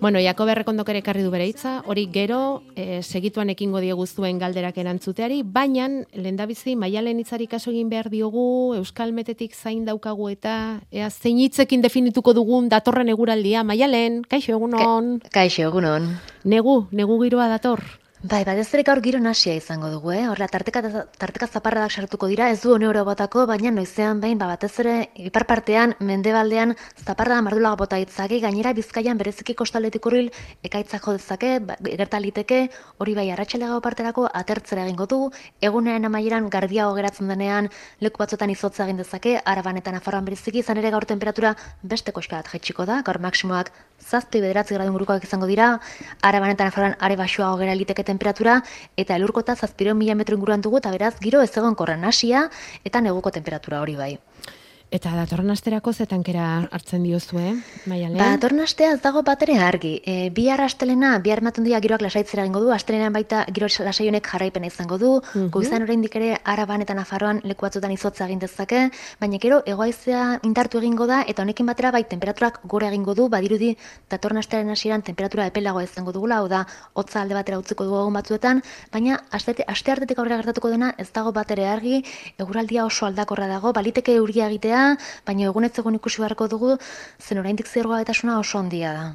[0.00, 4.38] Bueno, Jakob Errekondok ere ekarri du bere hitza, hori gero e, segituan ekingo diegu zuen
[4.40, 10.54] galderak erantzuteari, baina lehendabizi maialen hitzari kaso egin behar diogu, Euskal Metetik zain daukagu eta
[10.90, 16.14] ea zein hitzekin definituko dugun datorren eguraldia, maialen, kaixo egunon, Kaixo, egunon.
[16.44, 17.84] negu, negu giroa dator.
[18.22, 20.26] Bai, bat ez gaur giro nasia izango dugu, eh?
[20.28, 20.82] Horla, tarteka,
[21.16, 25.08] tarteka zaparradak sartuko dira, ez du one oro botako, baina noizean behin, ba, batez ere,
[25.16, 30.28] ipar partean, mendebaldean, zaparrada mardulaga bota itzake, gainera bizkaian bereziki kostaletik urril,
[30.62, 32.58] ekaitzak jo dezake, ba, gerta liteke,
[32.98, 35.22] hori bai, arratsaldeago parterako atertzera egingo du,
[35.62, 40.76] egunean amaieran gardiago geratzen denean, leku batzuetan izotza egin dezake, araban eta nafarroan bereziki, izan
[40.76, 45.78] ere gaur temperatura beste koskarat jaitsiko da, gaur maksimoak zazpi bederatzi gradu ingurukoak izango dira,
[46.22, 48.60] araban eta nafarroan are baxuago gera liteke temperatura,
[48.96, 52.48] eta elurkota zazpiron mila metro inguruan dugu, eta beraz, giro ez egon korran hasia,
[52.84, 54.18] eta neguko temperatura hori bai.
[54.90, 57.52] Eta datorren asterako zetankera hartzen diozue,
[57.86, 58.16] maialen?
[58.18, 59.92] Ba, datorren astea ez dago batere argi.
[60.02, 64.26] E, bihar astelena, bihar ematen dira giroak lasaitzera egingo du, astelenean baita giro lasai honek
[64.26, 65.50] jarraipena izango du, Mhm.
[65.54, 68.80] goizan oraindik ere araban eta nafarroan leku batzuetan izotza egin dezake,
[69.20, 73.76] baina gero egoaizea indartu egingo da, eta honekin batera bai temperaturak gora egingo du, badirudi
[74.10, 78.18] datorren astearen hasieran temperatura epelagoa izango dugula, hau da, hotza alde batera utziko dugu egun
[78.18, 82.02] batzuetan, baina aste, aste hartetik aurrera gertatuko dena ez dago batere argi,
[82.38, 84.79] eguraldia oso aldakorra dago, baliteke euria egitea,
[85.26, 86.76] baina egunez egun ikusi beharko dugu,
[87.20, 89.08] zen oraindik zergoabetasuna oso handia da.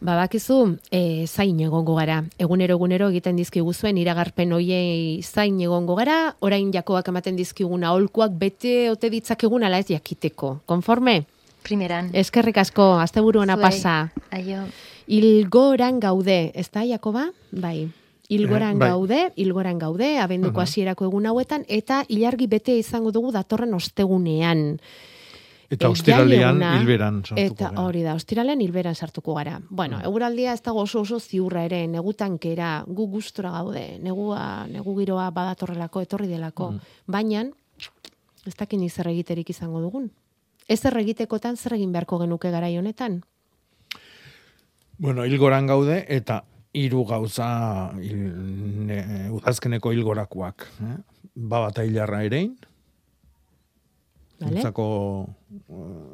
[0.00, 2.22] Ba, bakizu, e, zain egongo gara.
[2.40, 8.32] Egunero egunero egiten dizkigu zuen iragarpen hoiei zain egongo gara, orain jakoak ematen dizkigun aholkuak
[8.40, 10.54] bete ote ditzakegun ala ez jakiteko.
[10.64, 11.18] Konforme?
[11.62, 12.08] Primeran.
[12.16, 14.08] Eskerrik asko, asteburu ona pasa.
[14.32, 14.64] Aio.
[15.06, 17.28] Ilgoran gaude, ez da, Jakoba?
[17.52, 17.90] Bai.
[18.30, 18.88] Ilgoran bai.
[18.90, 24.78] gaude, ilgoran gaude, abenduko hasierako egun hauetan, eta ilargi bete izango dugu datorren ostegunean.
[25.70, 27.82] Eta Eh, ostiralean hilberan sartuko Eta gara.
[27.86, 29.60] hori da, ostiralean hilberan sartuko gara.
[29.68, 30.04] Bueno, Mm.
[30.04, 35.30] eguraldia ez dago oso oso ziurra ere, negu tankera, gu gustora gaude, negua, negu giroa
[35.30, 36.72] badatorrelako, etorri delako.
[36.72, 36.80] Mm.
[37.06, 37.44] Baina,
[38.46, 40.10] ez dakin zer egiterik izango dugun.
[40.68, 43.22] Ez egitekotan zer egin beharko genuke garai honetan?
[44.98, 46.44] Bueno, hilgoran gaude eta
[46.76, 47.48] hiru gauza
[47.98, 48.26] hil,
[48.86, 49.00] ne,
[49.34, 50.68] udazkeneko hilgorakoak.
[50.86, 50.98] Eh?
[51.40, 52.56] ba batailarra erein,
[54.40, 54.62] Vale.
[54.64, 55.24] Eh,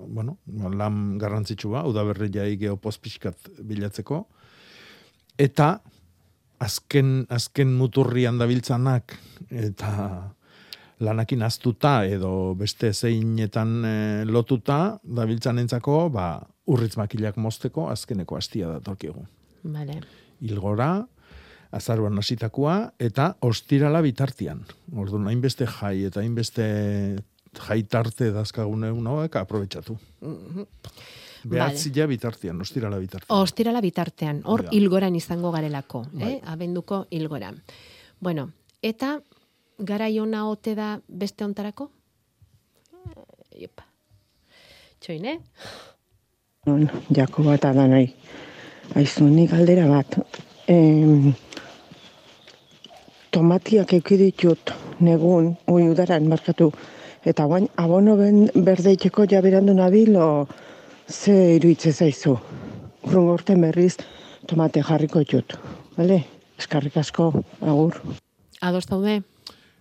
[0.08, 0.38] bueno,
[0.74, 4.24] lan garrantzitsua, udaberri jai geopoz pixkat bilatzeko.
[5.38, 5.76] Eta,
[6.58, 9.14] azken, azken muturrian dabiltzanak,
[9.50, 9.92] eta
[11.06, 16.30] lanakin aztuta edo beste zeinetan eh, lotuta dabiltzanentzako, ba,
[16.66, 19.22] urritz makilak mozteko azkeneko hastia datorkigu.
[19.70, 20.00] Vale.
[20.40, 21.06] Ilgora,
[21.72, 24.64] azaruan hasitakoa eta ostirala bitartian.
[24.96, 26.66] Orduan, hainbeste jai eta hainbeste
[27.56, 29.96] jai tarte dazkagune hauek aprobetsatu.
[31.46, 33.38] Behatzia bitartian, ostirala bitartian.
[33.38, 34.76] Ostirala bitartean, hor Hori da.
[34.76, 36.32] hilgoran izango garelako, Bai.
[36.32, 36.40] eh?
[36.44, 37.60] abenduko hilgoran.
[38.20, 38.50] Bueno,
[38.82, 39.20] eta
[39.78, 41.90] garai ona ote da beste ontarako?
[42.92, 43.84] Eh, Iepa.
[45.00, 45.38] Txoin, eh?
[47.14, 48.08] Jakoba eta danai.
[48.94, 50.18] Aizu, nik galdera bat.
[50.68, 51.32] Em,
[53.30, 56.70] tomatiak eki ditut negun, ui udaran markatu.
[57.26, 60.46] Eta guain, abono ben berdeiteko jaberandu nabil, o
[61.08, 62.36] ze iruitze zaizu.
[63.06, 63.96] Urrungo urten berriz
[64.46, 65.58] tomate jarriko ditut.
[65.96, 66.24] Bale?
[66.58, 67.98] Eskarrik asko, agur.
[68.60, 69.22] Ados daude?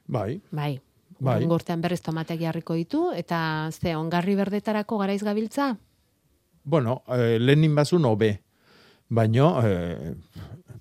[0.07, 0.41] Bai.
[0.51, 0.79] Bai.
[1.19, 1.37] Bai.
[1.37, 5.75] Urrengo urtean berriz tomateak jarriko ditu, eta ze, ongarri berdetarako garaiz gabiltza?
[6.63, 8.44] Bueno, eh, lehenin bazun hobe.
[9.09, 10.15] Baino, eh,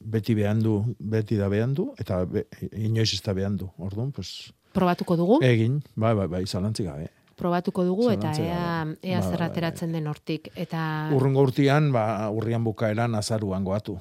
[0.00, 3.68] beti behan du, beti da behan du, eta be, inoiz ez da behan du.
[3.78, 5.38] Orduan, pues, Probatuko dugu?
[5.44, 7.10] egin, bai, bai, bai, zalantzik gabe.
[7.36, 10.48] Probatuko dugu, eta ea, ea Bai, zer bai, ateratzen den hortik.
[10.56, 13.98] Eta Urrungo urtean, ba, urrian bukaeran azaruan goatu.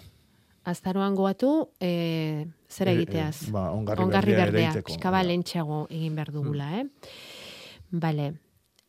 [0.65, 3.49] azaroan goatu, e, zera E, e, egiteaz?
[3.51, 5.25] ba, ongarri ongarri berdea berdea, ereiteko, pixka bai.
[5.27, 6.85] lehentxeago egin behar dugula, eh?
[7.91, 8.33] Bale.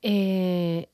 [0.02, 0.86] E,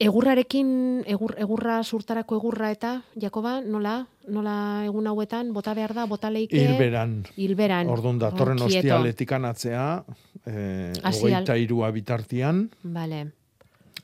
[0.00, 0.68] egurrarekin,
[1.06, 4.06] egur, egurra surtarako egurra eta, Jakoba, nola?
[4.28, 6.58] Nola egun hauetan, bota behar da, bota leike?
[6.60, 7.22] Hilberan.
[7.36, 7.88] Hilberan.
[7.88, 8.86] Orduan datorren Oh, kieto.
[8.86, 10.04] ostialetik anatzea,
[10.46, 13.26] eh, hogeita irua bitartian, Bale.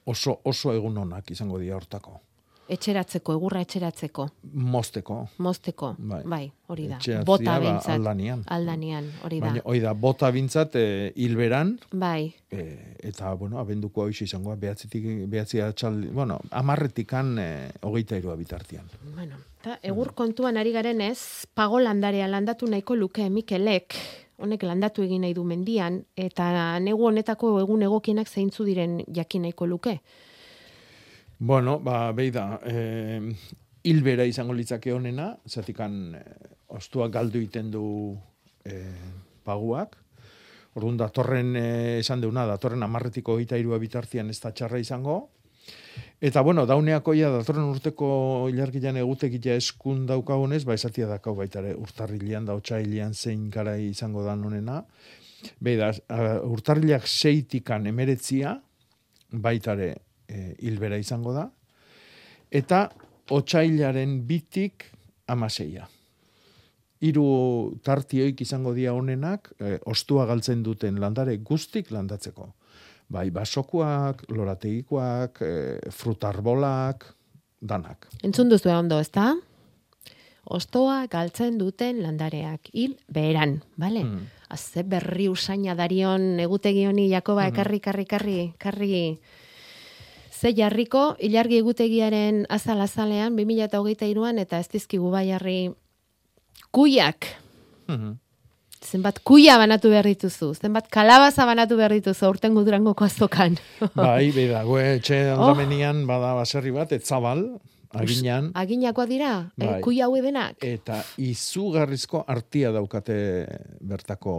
[0.05, 2.21] oso, oso egun onak izango dira hortako.
[2.69, 4.25] Etxeratzeko, egurra etxeratzeko,
[4.55, 5.17] Mozteko.
[5.45, 6.23] mozteko, Bai.
[6.25, 6.97] bai, hori da.
[6.97, 7.91] Etxeratzea, Bota ba, behintzat.
[7.95, 8.45] aldanian.
[8.47, 9.47] Aldanian, hori da.
[9.51, 15.05] Baina, hoi da, bota bintzat, eh, hilberan, Bai, E, eta, bueno, abenduko hoiz izango, behatzitik,
[15.29, 17.49] behatzi atxaldi, bueno, amarretikan e,
[17.83, 18.85] hogeita irua bitartian.
[19.15, 23.95] Bueno, eta egur kontuan ari garen ez, pago landarea landatu nahiko luke Mikelek,
[24.39, 29.67] honek landatu egin nahi du mendian, eta negu honetako egun egokienak zeintzu diren jakin nahiko
[29.67, 30.01] luke.
[31.45, 33.21] Bueno, ba, behi da, e,
[33.85, 36.23] hilbera izango litzake honena, zatikan e,
[36.73, 37.85] ostua galdu iten du
[38.65, 38.79] e,
[39.45, 39.99] paguak,
[40.75, 45.19] Orduan datorren eh, esan deuna, datorren amarretiko hogeita irua bitartian ez da txarra izango.
[46.25, 48.09] Eta bueno, dauneako ja datorren urteko
[48.51, 54.25] ilargilan egutekia eskun daukagunez, ba esatia dakau baita ere urtarrilean da otsailian zein garai izango
[54.27, 54.81] da nonena.
[55.61, 55.93] Beida,
[56.49, 58.57] urtarrilak seitikan emeretzia,
[59.31, 59.93] baitare
[60.35, 61.49] e, hilbera izango da.
[62.51, 62.89] Eta
[63.35, 64.89] otsailaren bitik
[65.31, 65.87] amaseia.
[67.05, 67.25] Hiru
[67.85, 72.51] tartioik izango dira honenak, e, ostua galtzen duten landare guztik landatzeko.
[73.15, 77.05] Bai, basokuak, lorategikoak, e, frutarbolak,
[77.61, 78.09] danak.
[78.25, 79.35] Entzun duzu ondo, ezta?
[80.45, 84.05] Ostoa galtzen duten landareak hil beheran, bale?
[84.05, 84.27] Mm.
[84.53, 88.99] Azze berri usaina darion egutegi honi Jakoba ekarri, karri, karri, karri.
[90.45, 95.71] Ze jarriko, ilargi egutegiaren azal azalean, 2023an, eta ez dizkigu bai jarri
[96.75, 97.25] kuiak.
[97.89, 98.11] Mhm.
[98.85, 103.57] Zenbat kuia banatu behar dituzu, zenbat kalabaza banatu behar dituzu, urten gudurangoko azokan.
[103.97, 105.39] Bai, beida, gue etxe Oh.
[105.47, 107.41] aldamenian bada baserri bat, etzabal,
[107.97, 109.81] aginan, Aginakoa dira, eh, Bai.
[109.81, 110.57] kuia hau denak.
[110.61, 113.17] eta izugarrizko artia daukate
[113.81, 114.37] bertako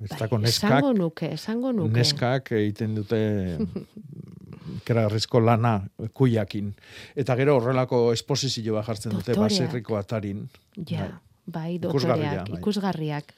[0.00, 1.92] bertako neskak, Bai, Esango nuke, esango nuke.
[1.98, 3.58] neskak egiten dute
[4.84, 5.74] keragarrizko lana
[6.14, 6.72] kuiakin.
[7.16, 10.48] Eta gero horrelako esposizioa jartzen dute baserriko atarin.
[10.88, 11.10] Ja,
[11.46, 12.58] bai, Ikusgarria, dotoreak, bai.
[12.60, 13.36] ikusgarriak.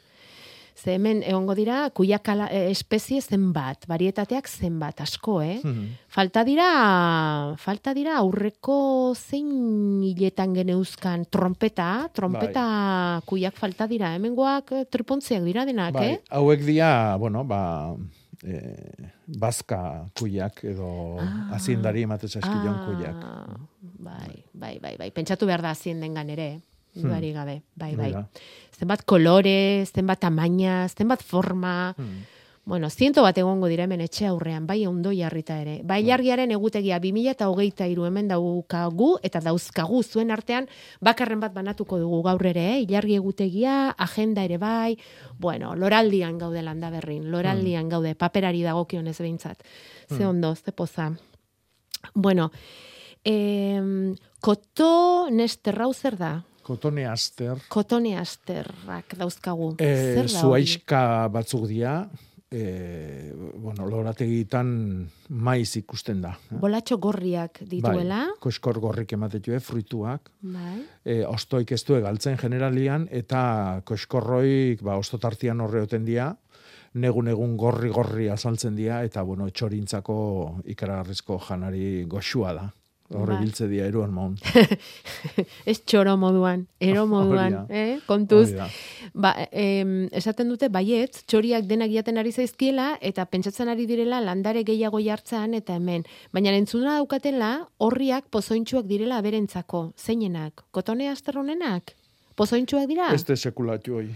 [0.73, 5.61] Ze hemen egongo dira kuiak eh, espezie zenbat, varietateak zenbat, asko, eh?
[5.63, 5.91] Mhm.
[6.09, 14.15] Falta dira, falta dira aurreko zein hiletan geneuzkan trompeta, trompeta kuiak falta dira.
[14.17, 16.21] Hemengoak eh, tripontziak dira denak, Bai, eh?
[16.31, 17.95] hauek dira, bueno, ba,
[18.43, 18.63] e,
[19.39, 23.17] bazka kuiak edo ah, azindari emate zaizkion kuiak.
[23.23, 25.11] Ah, bai, bai, bai, bai.
[25.11, 26.61] Pentsatu behar da azien dengan ere, eh?
[26.93, 28.13] Dudarik gabe, bai, bai.
[28.77, 32.25] Zenbat kolore, zenbat tamaina, zenbat forma, Hmm.
[32.65, 35.81] Bueno, ziento bat egongo dira hemen etxe aurrean, bai ondo jarrita ere.
[35.83, 40.69] Bai jargiaren egutegia 2000 eta hogeita iru hemen daukagu, eta dauzkagu zuen artean,
[41.03, 42.79] bakarren bat banatuko dugu gaur ere, eh?
[42.85, 44.95] ilargi egutegia, agenda ere bai,
[45.43, 49.67] bueno, loraldian gaude landa berrin, loraldian gaude, paperari dagokionez behintzat.
[50.09, 50.29] Ze Mm.
[50.29, 51.11] ondo, ze poza.
[52.15, 52.53] Bueno,
[53.25, 56.45] em, koto nesterrau zer da?
[56.63, 57.59] Kotone aster.
[57.69, 59.75] Kotone asterrak dauzkagu.
[59.79, 60.41] E, zer da hori?
[60.41, 62.09] zuaiska batzuk dira,
[62.53, 64.69] e, bueno, lorategitan
[65.29, 66.35] maiz ikusten da.
[66.37, 66.59] eh?
[66.61, 68.27] Bolatxo gorriak dituela.
[68.29, 70.31] Bai, koskor gorrik ematetue, fruituak.
[70.43, 70.77] Bai.
[71.05, 76.29] E, ostoik ez du galtzen generalian, eta koskorroik, ba, ostotartian horre oten dia,
[76.95, 80.17] negun egun gorri gorri azaltzen dira, eta, bueno, txorintzako
[80.77, 82.69] ikaragarrizko janari goxua da.
[83.13, 83.43] Horre Bai.
[83.45, 84.37] biltze dia eruan maun.
[85.71, 88.01] Ez txoro moduan, ero moduan, eh?
[88.07, 88.53] kontuz.
[89.13, 94.65] Ba, em, esaten dute baietz, txoriak denak jaten ari zaizkiela, eta pentsatzen ari direla landare
[94.65, 96.07] gehiago jartzean eta hemen.
[96.33, 99.93] Baina entzuna daukatela, horriak pozointxuak direla aberentzako.
[99.97, 100.65] Zeinenak?
[100.71, 101.95] Kotone asterronenak?
[102.37, 103.13] Pozointxuak dira?
[103.15, 104.09] Ez de sekulatu hoi.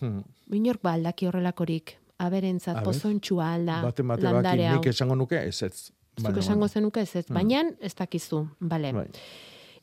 [0.00, 0.22] Hmm.
[0.56, 1.96] Inork ba aldaki horrelakorik.
[2.20, 3.78] Aberentzat, pozointxua alda.
[3.86, 4.80] Bate baki, landare hau.
[6.20, 7.34] Zuk esango zenuke ez ez, Hmm.
[7.34, 8.92] baina ez dakizu, bale.
[8.92, 9.06] Bai.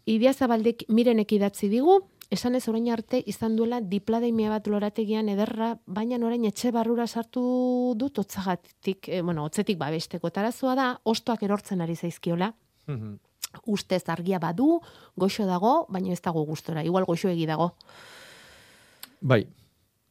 [0.06, 2.00] Idia Zabaldek mirenek idatzi digu,
[2.32, 7.94] esan ez orain arte izan duela diplademia bat lorategian ederra, baina orain etxe barrura sartu
[7.96, 10.30] dut otzagatik, eh, bueno, otzetik babesteko.
[10.30, 12.54] Tarazoa da, ostoak erortzen ari zaizkiola,
[12.88, 13.18] Mhm.
[13.66, 14.82] ustez argia badu,
[15.16, 16.84] goxo dago, baina ez dago gustora.
[16.84, 17.74] Igual goxo egi dago.
[19.22, 19.48] Bai,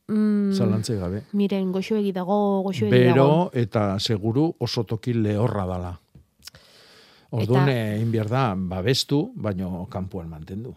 [0.09, 0.53] Mm,
[1.01, 1.24] gabe.
[1.33, 3.14] miren, goxo egi dago, goxo egi dago.
[3.14, 6.01] Bero eta seguru oso toki lehorra dala.
[7.31, 10.74] Orduan Eta- egin behar da, babestu, baino kanpoan mantendu.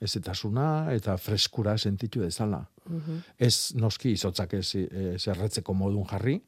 [0.00, 2.60] Ez etasuna eta freskura sentitu dezala.
[2.86, 3.18] Mhm.
[3.38, 6.40] Ez noski izotzak ez, ez erretzeko modun jarri,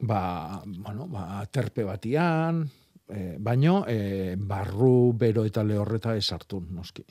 [0.00, 2.64] ba, bueno, ba, terpe batian,
[3.08, 7.04] e, baino e, barru, bero eta lehorreta ez hartu, noski.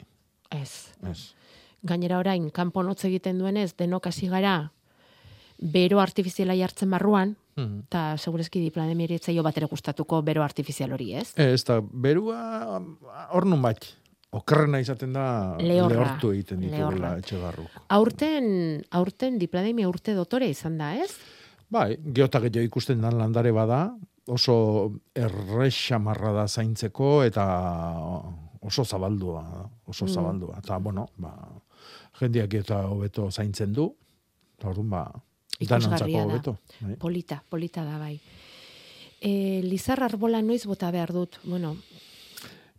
[0.49, 0.93] Ez.
[1.09, 1.33] Ez.
[1.83, 4.71] Gainera orain, kanpon hotz egiten duenez, denok hasi gara,
[5.59, 11.33] bero artifiziala jartzen barruan, Eta segurezki diplademia etzaio bat ere gustatuko bero artifizial hori, ez?
[11.37, 12.81] Ez da, berua
[13.31, 13.85] hor nun bat.
[14.33, 15.93] Okerrena izaten da Lehorra.
[15.93, 17.67] lehortu egiten ditugula etxe barru.
[17.89, 21.11] Aurten, aurten diplademia urte dotore izan da, ez?
[21.69, 23.95] Bai, geota gehiago ikusten dan landare bada,
[24.27, 27.45] oso errexamarra da zaintzeko eta
[28.61, 30.09] oso zabaldua, oso Mm.
[30.13, 30.57] zabaldua.
[30.63, 31.33] Eta, bueno, ba,
[32.19, 33.93] jendeak eta hobeto zaintzen du,
[34.57, 35.11] eta orduan, ba,
[35.63, 36.25] Ikusgarria da.
[36.25, 36.57] hobeto.
[36.81, 36.95] Bai.
[37.01, 38.19] Polita, polita da bai.
[39.21, 41.37] E, Lizar arbola noiz bota behar dut.
[41.43, 41.75] Bueno,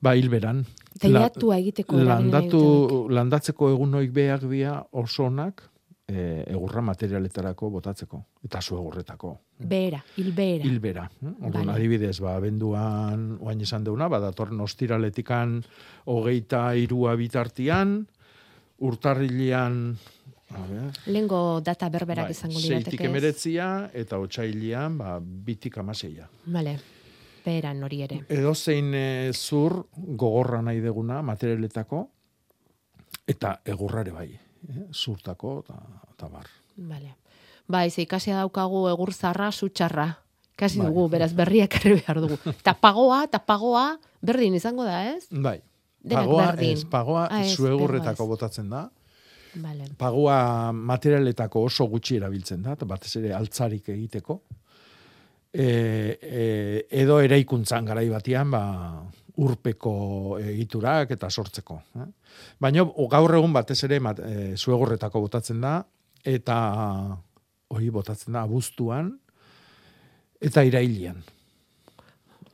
[0.00, 0.64] Ba, hilberan.
[1.00, 5.62] teilatua egiteko nahi landatu, landatzeko egunoik behar dira oso onak,
[6.06, 9.30] e, egurra materialetarako botatzeko, eta zu egurretako.
[9.58, 10.64] Behera, hilbehera.
[10.68, 11.04] Hilbera.
[11.22, 11.32] eh?
[11.40, 11.78] Orduan, Vale.
[11.78, 15.62] adibidez, ba, benduan, oain esan deuna, ba, datorren ostiraletikan
[16.04, 18.02] hogeita irua bitartian,
[18.84, 19.96] urtarrilean,
[21.06, 23.04] Lengo data berberak bai, izango seitik lirateke.
[23.04, 23.10] ez?
[23.10, 26.28] emeretzia, eta otxailian, ba, bitik amaseia.
[26.46, 26.78] Vale.
[27.44, 28.20] Beheran hori ere.
[28.32, 32.08] Edo zein e, zur gogorra nahi deguna materialetako,
[33.28, 34.86] eta egurrare bai, eh?
[34.92, 35.76] zurtako, eta,
[36.14, 36.48] eta bar.
[36.76, 37.16] Vale.
[37.66, 40.18] Bai, ze ikasia daukagu egur zarra, sutxarra.
[40.56, 40.86] Kasi Bai.
[40.86, 42.36] dugu, beraz berriak erre behar dugu.
[42.62, 45.26] Ta pagoa, ta pagoa, berdin izango da, ez?
[45.30, 45.58] Bai.
[46.04, 46.76] Denak Pagoa, berdin.
[46.76, 48.90] ez, pagoa Ah, ez, zuegurretako botatzen da.
[49.62, 49.88] Vale.
[49.98, 54.40] Pagoa materialetako oso gutxi erabiltzen da, batez ere altzarik egiteko.
[55.54, 55.66] E,
[56.18, 56.46] e,
[57.02, 58.62] edo eraikuntzan garai batean, ba,
[59.44, 59.94] urpeko
[60.42, 61.78] egiturak eta sortzeko.
[61.98, 62.08] Eh?
[62.62, 65.78] Baina gaur egun batez ere e, zuegurretako botatzen da,
[66.24, 66.56] eta
[67.74, 69.12] hori botatzen da abuztuan,
[70.40, 71.22] eta irailian.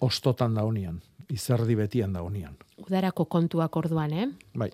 [0.00, 2.56] Ostotan da honian, izerdi betian da honian.
[2.80, 4.28] Udarako kontuak orduan, eh?
[4.56, 4.70] Bai.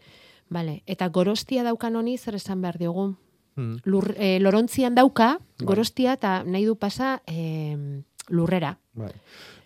[0.51, 0.83] Vale.
[0.87, 3.17] Eta gorostia daukan honi zer esan behar diogu?
[3.57, 3.79] Hmm.
[3.85, 5.67] Lur, eh, lorontzian dauka, Bai.
[5.67, 8.79] gorostia eta nahi du pasa eh, lurrera.
[8.95, 9.13] Bai.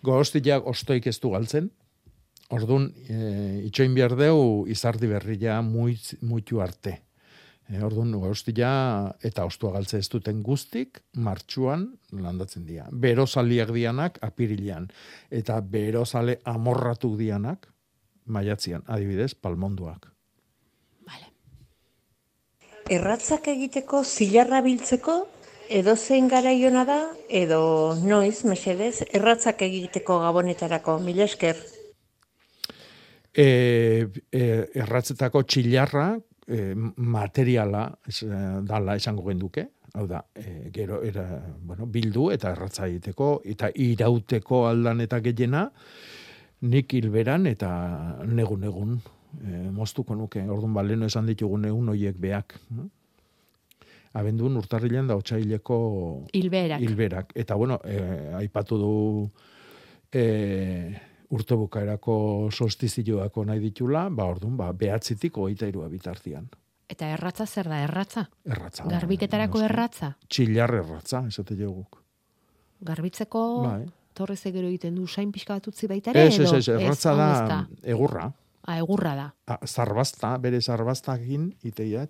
[0.03, 1.69] Gorostiak ostoik ez du galtzen.
[2.51, 6.97] Ordun e, itxoin behar deu izardi berria muitz, muitu arte.
[7.69, 8.71] E, ordun gorostia
[9.23, 12.89] eta ostua galtze ez duten guztik martxuan landatzen dira.
[12.91, 14.89] Berozaliak dianak apirilean
[15.29, 17.69] eta berozale amorratu dianak
[18.25, 20.11] maiatzian, adibidez, palmonduak.
[22.91, 25.13] Erratzak egiteko zilarra biltzeko
[25.71, 26.97] edo zein garaiona da
[27.29, 27.61] edo
[28.03, 31.61] noiz, mesedez, erratzak egiteko gabonetarako, mila esker.
[33.31, 33.45] E,
[34.35, 34.41] e,
[34.83, 36.09] erratzetako txilarra
[36.47, 41.25] e, materiala es, e, dala esango genduke, Hau da, e, gero era,
[41.67, 45.65] bueno, bildu eta erratza egiteko eta irauteko aldan eta gehiena
[46.71, 47.71] nik hilberan eta
[48.23, 48.93] negun egun
[49.39, 50.43] e, moztuko nuke.
[50.49, 52.57] Orduan ba leno esan ditugun egun hoiek beak.
[54.13, 56.81] Abendun urtarrilean da otsaileko Hilberak.
[56.81, 57.31] hilberak.
[57.35, 59.29] Eta bueno, e, aipatu du
[60.11, 60.93] e,
[61.31, 66.49] urte bukaerako solstizioako nahi ditula, ba orduan ba behatzitik hogeita irua bitartian.
[66.91, 68.25] Eta erratza zer da, erratza?
[68.43, 68.83] Erratza.
[68.83, 70.11] Garbiketarako erratza?
[70.27, 72.01] Txillar erratza, esate joguk.
[72.81, 73.85] Garbitzeko Bai.
[74.13, 76.27] torrez egero egiten du sain pixka bat utzi baita ere?
[76.27, 78.33] Ez, ez, edo ez, erratza ez da egurra.
[78.67, 79.27] Ah, egurra da.
[79.47, 82.07] A, zarbazta, bere zarbaztakin iteia.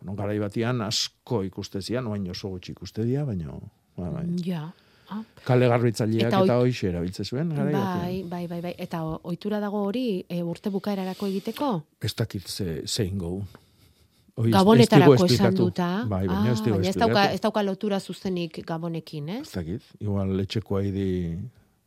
[0.00, 3.54] Bueno, garai batian asko ikustezian, oain oso gutxi ikustedia, baina
[3.96, 4.26] ba, bai.
[4.44, 4.72] Ja.
[5.08, 5.20] Ah.
[5.46, 8.00] kale garbitzaileak Eta eta, oi- hoixe erabiltze zuen garai batean.
[8.00, 8.74] Bai, bai, bai, bai.
[8.76, 11.68] Eta ohitura dago hori e, urte bukaerarako egiteko?
[12.02, 16.04] Ez dakit ze, zein ez- ez Gabonetarako esan duta.
[16.08, 19.40] Bai, baina ez ah, digu baina ez dauka, ez dauka lotura zuzenik gabonekin, ez?
[19.46, 21.38] Ez dakit, igual etxeko haidi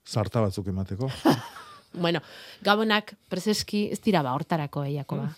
[0.08, 1.10] zarta batzuk emateko.
[1.94, 2.20] Bueno,
[2.62, 5.30] gabonak prezeski ez dira ba, hortarako eiako ba.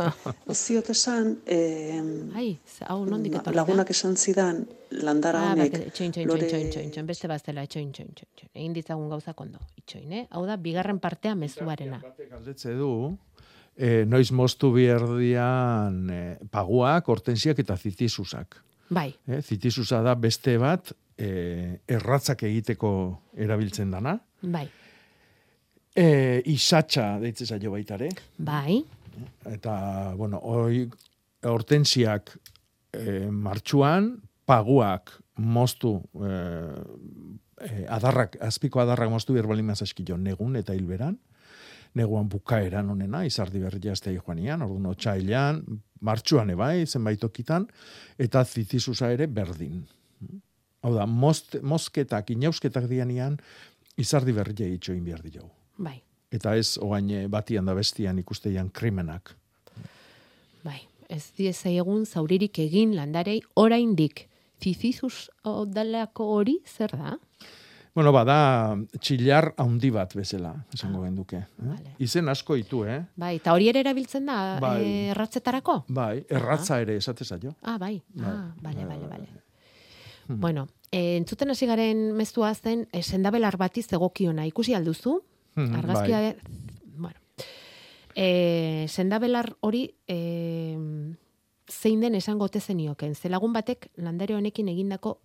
[0.54, 2.00] Ziot esan, eh,
[2.34, 3.60] Ai, hau nondik etorri da?
[3.60, 7.62] lagunak esan zidan, landara Ah, honek, bak, itxoin, txoin, lore- txoin, txoin, txoin, beste baztela,
[7.68, 8.50] itxoin, txoin, txoin, txoin.
[8.54, 10.24] Egin ditzagun gauzak ondo, itxoin, eh?
[10.30, 12.00] Hau da, bigarren partea mezuarena.
[12.30, 12.90] Galdetze du,
[13.76, 16.20] e, noiz moztu biherdian e,
[16.50, 18.56] paguak, hortensiak eta zitisusak.
[18.90, 22.90] Bai, E, zitisusa da beste bat e, erratzak egiteko
[23.36, 24.16] erabiltzen dana.
[24.42, 24.64] bai,
[25.96, 28.10] E, isatxa deitzen zaio baita ere.
[28.38, 28.82] bai,
[29.50, 30.84] Eta, bueno, hoi,
[31.48, 32.32] hortensiak
[32.92, 34.12] e, martxuan,
[34.48, 36.30] paguak moztu, e,
[37.66, 41.18] e, adarrak, azpiko adarrak moztu birbalimaz eskilo negun eta hilberan,
[41.98, 45.62] neguan bukaeran onena, izardi berri jaztea joanian, orduan otxailan,
[46.06, 47.66] martxuan ebai, zenbait tokitan,
[48.18, 49.82] eta zitisusa ere berdin.
[50.80, 53.40] Hau da, most, mozketak, inausketak dianian,
[54.00, 55.59] izardi berria itxoin behar diogu.
[55.80, 55.96] Bai,
[56.30, 59.32] Eta ez oain eh, batian da bestian ikusteian krimenak.
[60.64, 60.80] bai.
[61.10, 64.28] Ez diezai egun zauririk egin landarei oraindik.
[64.62, 67.16] Zizizus odalako hori zer da?
[67.96, 71.40] Bueno, bada txillar handi bat bezala, esango genduke.
[71.64, 71.94] Eh?
[72.06, 73.00] Izen asko ditu, eh?
[73.18, 74.76] Bai, eta hori ere erabiltzen da Bai.
[74.84, 75.80] eh, erratzetarako?
[75.88, 77.56] Bai, erratza ere esate zaio.
[77.62, 77.96] Ah, bai.
[78.14, 78.30] Bai.
[78.30, 79.26] Ah, bale, bale, bale.
[80.28, 80.38] Hmm.
[80.40, 84.46] Bueno, eh, entzuten hasi garen mezua zen, eh, sendabelar batiz egokiona.
[84.46, 85.16] Ikusi alduzu?
[85.54, 86.34] Mhm, Argazkia, bai.
[86.96, 87.16] bueno.
[88.14, 90.76] Eh, sendabelar hori eh,
[91.70, 93.14] zein den esango ote zenioken.
[93.14, 95.20] Zelagun batek landare honekin egindako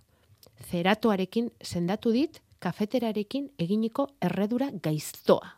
[0.69, 5.49] zeratoarekin sendatu dit, kafeterarekin eginiko erredura gaiztoa.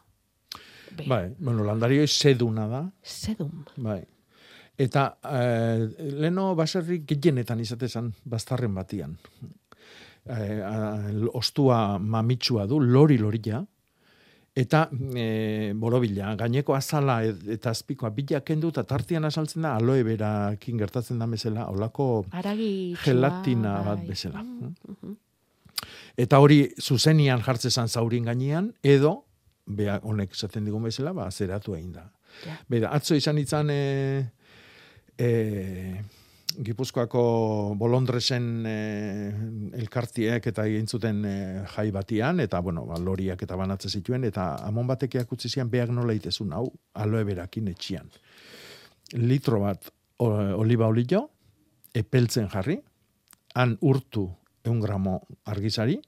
[1.08, 2.82] Bai, bueno, landarioi seduna da.
[3.04, 3.64] Sedum.
[3.78, 4.00] Bai.
[4.78, 5.88] Eta eh,
[6.22, 9.18] leno baserri gehienetan izatezan bastarren batian.
[10.28, 13.62] Eh, a- ostua mamitsua du, lori loria,
[14.58, 20.82] eta e, borobila, gaineko azala eta azpikoa bila kendu eta tartian asaltzen da aloe berakin
[20.82, 22.26] gertatzen da bezala, holako
[23.04, 24.42] gelatina bat bezala.
[26.18, 29.14] Eta hori zuzenian jartzezan zaurin gainean, edo,
[29.68, 32.08] bea honek esaten digun bezala, ba, zeratu egin da.
[32.46, 32.58] Ja.
[32.70, 33.82] Bera, atzo izan itzan e,
[35.18, 35.30] e,
[36.58, 37.22] Gipuzkoako
[37.78, 38.78] bolondresen e,
[39.78, 41.36] elkartiek eta egin zuten e,
[41.76, 45.94] jai batian, eta, bueno, ba, loriak eta banatze zituen, eta amon batek eakutzi zian beak
[45.94, 46.66] nola itezun, hau,
[46.98, 48.10] aloe berakin etxian.
[49.22, 51.28] Litro bat oliba olio,
[51.94, 52.80] epeltzen jarri,
[53.54, 54.26] han urtu
[54.66, 56.00] eun gramo argizari,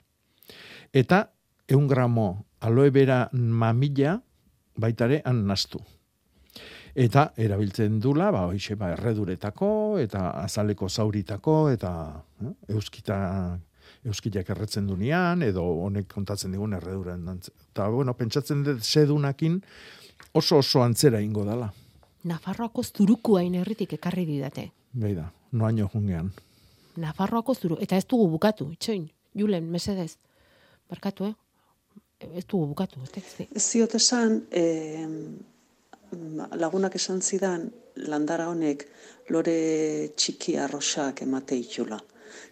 [0.93, 1.27] eta
[1.69, 2.27] eun gramo
[2.65, 4.17] aloe bera mamila
[4.79, 5.79] baitare han nastu.
[6.95, 11.91] Eta erabiltzen dula, ba, hoxe, ba, erreduretako, eta azaleko zauritako, eta
[12.41, 13.59] eh, euskita,
[14.05, 17.25] euskitak erretzen dunean, edo honek kontatzen digun erreduren.
[17.25, 19.61] dantz- Eta, bueno, pentsatzen dut sedunakin
[20.33, 21.71] oso oso antzera ingo dala.
[22.23, 24.71] Nafarroako zurukua herritik ekarri didate.
[24.93, 26.31] Beida, noaino jungean.
[26.97, 27.77] Nafarroako zuru.
[27.79, 29.09] Eta ez dugu bukatu, itxoin.
[29.37, 30.17] Julen, mesedez.
[30.89, 31.33] Barkatu, eh?
[32.35, 33.47] Ez dugu bukatu, ez tekzi.
[33.55, 35.07] Ziot esan, eh,
[36.55, 38.85] lagunak esan zidan, landara honek
[39.29, 41.99] lore txiki arrosak emate itxula.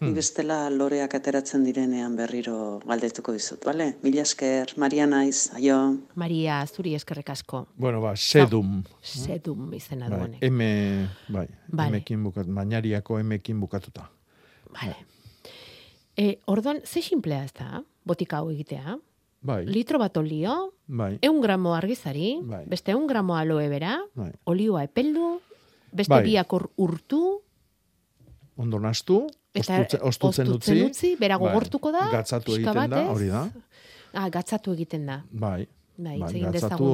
[0.01, 0.14] Ni Hmm.
[0.16, 3.95] bestela loreak ateratzen direnean berriro galdetuko dizut, bale?
[4.03, 5.97] Mila esker, Maria naiz, aio.
[6.16, 7.68] Maria, zuri eskerrek asko.
[7.78, 8.84] Bueno, ba, sedum.
[9.01, 10.43] Sedum izena Bai, honek.
[10.43, 11.89] M, bai, Vale.
[11.89, 14.10] emekin bukat, bainariako emekin bukatuta.
[16.18, 18.97] E, orduan, ze simplea ez da, botika hau egitea?
[19.48, 22.66] Bai, Litro bat olio, bai, eun gramo argizari, Bai.
[22.68, 24.32] beste eun gramo aloe bera, bai.
[24.43, 25.38] olioa epeldu,
[25.91, 26.24] beste Bai.
[26.28, 27.22] biak urtu,
[28.58, 30.76] Ondo nastu, Eta Ostutzen- ostutzen utzi.
[30.86, 31.48] utzi, bera Bai.
[31.48, 32.08] gogortuko da.
[32.12, 33.08] Gatzatu egiten da, bat, ez?
[33.10, 33.41] hori da.
[34.14, 35.24] Ah, gatzatu egiten da.
[35.32, 35.68] Bai.
[35.98, 36.86] Bai, Bai, gatzatu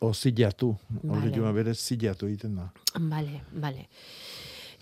[0.00, 0.72] o, zilatu.
[1.02, 1.30] Vale.
[1.30, 2.72] Hori berez zilatu egiten da.
[2.98, 3.86] Vale, vale.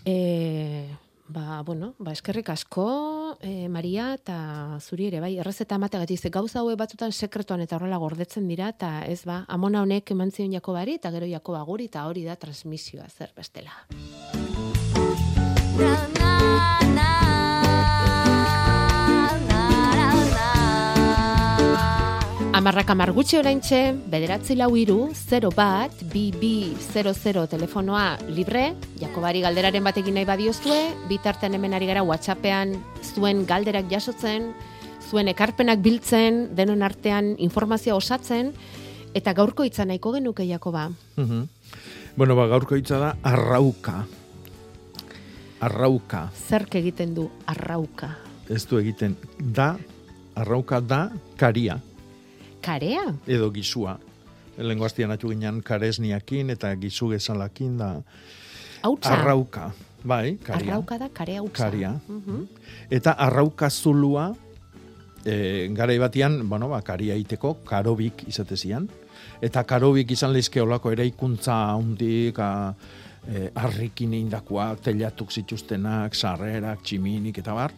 [0.04, 0.86] E,
[1.28, 6.60] ba, bueno, ba, eskerrik asko, e, Maria, eta zuri ere, bai, errezeta emategatik, ze gauza
[6.60, 10.96] haue batzutan sekretuan eta horrela gordetzen dira, eta ez ba, amona honek eman zion Jakobari,
[10.98, 13.72] eta gero Jakoba guri, eta hori da transmisioa zer bestela.
[22.68, 23.78] Amarrak amar gutxi oraintxe,
[24.12, 30.76] bederatzi lau iru, 0 bat, bi bi 00 telefonoa libre, Jakobari galderaren batekin nahi badiozue,
[31.08, 34.50] bitartean hemen ari gara WhatsAppean zuen galderak jasotzen,
[35.08, 38.52] zuen ekarpenak biltzen, denon artean informazioa osatzen,
[39.16, 40.90] eta gaurko hitza nahiko genuke Jakoba.
[41.16, 41.48] Mhm.
[42.20, 44.04] Bueno, ba, gaurko hitza da arrauka.
[45.64, 46.26] Arrauka.
[46.36, 48.18] Zerk egiten du arrauka?
[48.50, 49.78] Ez du egiten da,
[50.36, 51.06] arrauka da
[51.40, 51.80] karia,
[52.60, 53.14] Karea?
[53.26, 53.98] edo gizua.
[54.58, 57.92] Lengo hastian atxu ginen karesniakin eta gizu gezalakin da
[58.82, 59.14] Hautsa?
[59.14, 59.72] arrauka.
[60.04, 60.74] Bai, karia.
[60.74, 61.64] Arrauka da karea hautsa.
[61.64, 61.92] Karia.
[62.08, 62.44] Mhm.
[62.90, 64.34] Eta arrauka zulua,
[65.24, 68.88] e, garai batean, bueno, ba, karia iteko, karobik izatezian.
[69.42, 72.74] Eta karobik izan lehizke olako eraikuntza hundik, a,
[73.28, 77.74] e, arrikin indakoak, telatuk zituztenak, sarrerak, tximinik eta bar.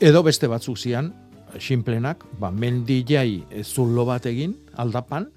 [0.00, 1.12] Edo beste batzuk zian,
[1.60, 5.28] sinplenak, ba, mendilai e, zulo bat egin, aldapan,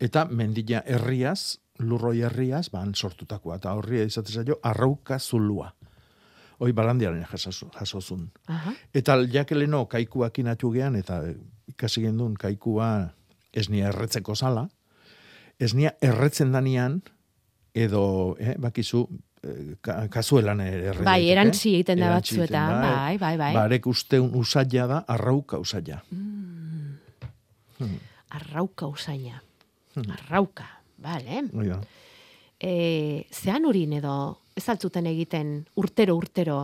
[0.00, 3.56] eta mendila herriaz, lurroi herriaz, ban sortutakoa.
[3.56, 5.72] Eta horri izaten zaio, arrauka zulua.
[6.62, 8.28] Hoi barandiaren jaso- jasozun.
[8.46, 8.72] Aha.
[8.94, 11.22] Eta jakeleno kaikuak inatu gean, eta
[11.66, 13.10] ikasi gendun kaikua
[13.52, 14.68] esnia erretzeko zala,
[15.60, 17.02] esnia erretzen danian,
[17.74, 19.08] edo, eh, bakizu,
[19.80, 23.52] ka, kasuelan ere Bai, erantzi egiten da Erantzi batzuetan, da, bai, bai, bai.
[23.56, 26.02] Barek usteun usaila da, arrauka usaila.
[28.32, 29.42] Arrauka usaina.
[29.94, 30.12] Hmm.
[30.14, 30.68] Arrauka,
[31.02, 31.42] bale.
[31.52, 31.80] Hoi da.
[32.62, 34.14] E, zean urin edo,
[34.56, 36.60] ez altzuten egiten urtero urtero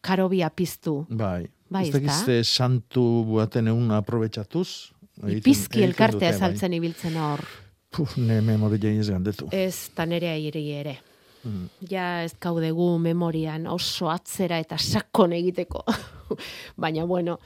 [0.00, 1.02] karobia piztu.
[1.10, 1.48] Bai.
[1.72, 4.92] Bai, ez dakiz ze santu buaten egun aprobetsatuz.
[5.28, 6.38] Ipizki elkartea bai.
[6.38, 7.42] saltzen ibiltzen hor.
[7.92, 9.48] Puf, ne memoria ez gandetu.
[9.52, 10.98] Ez tanerea iri ere.
[11.44, 11.68] Mm.
[11.90, 15.82] Ja ez kaudegu memorian oso atzera eta sakon egiteko.
[16.82, 17.38] Baina bueno,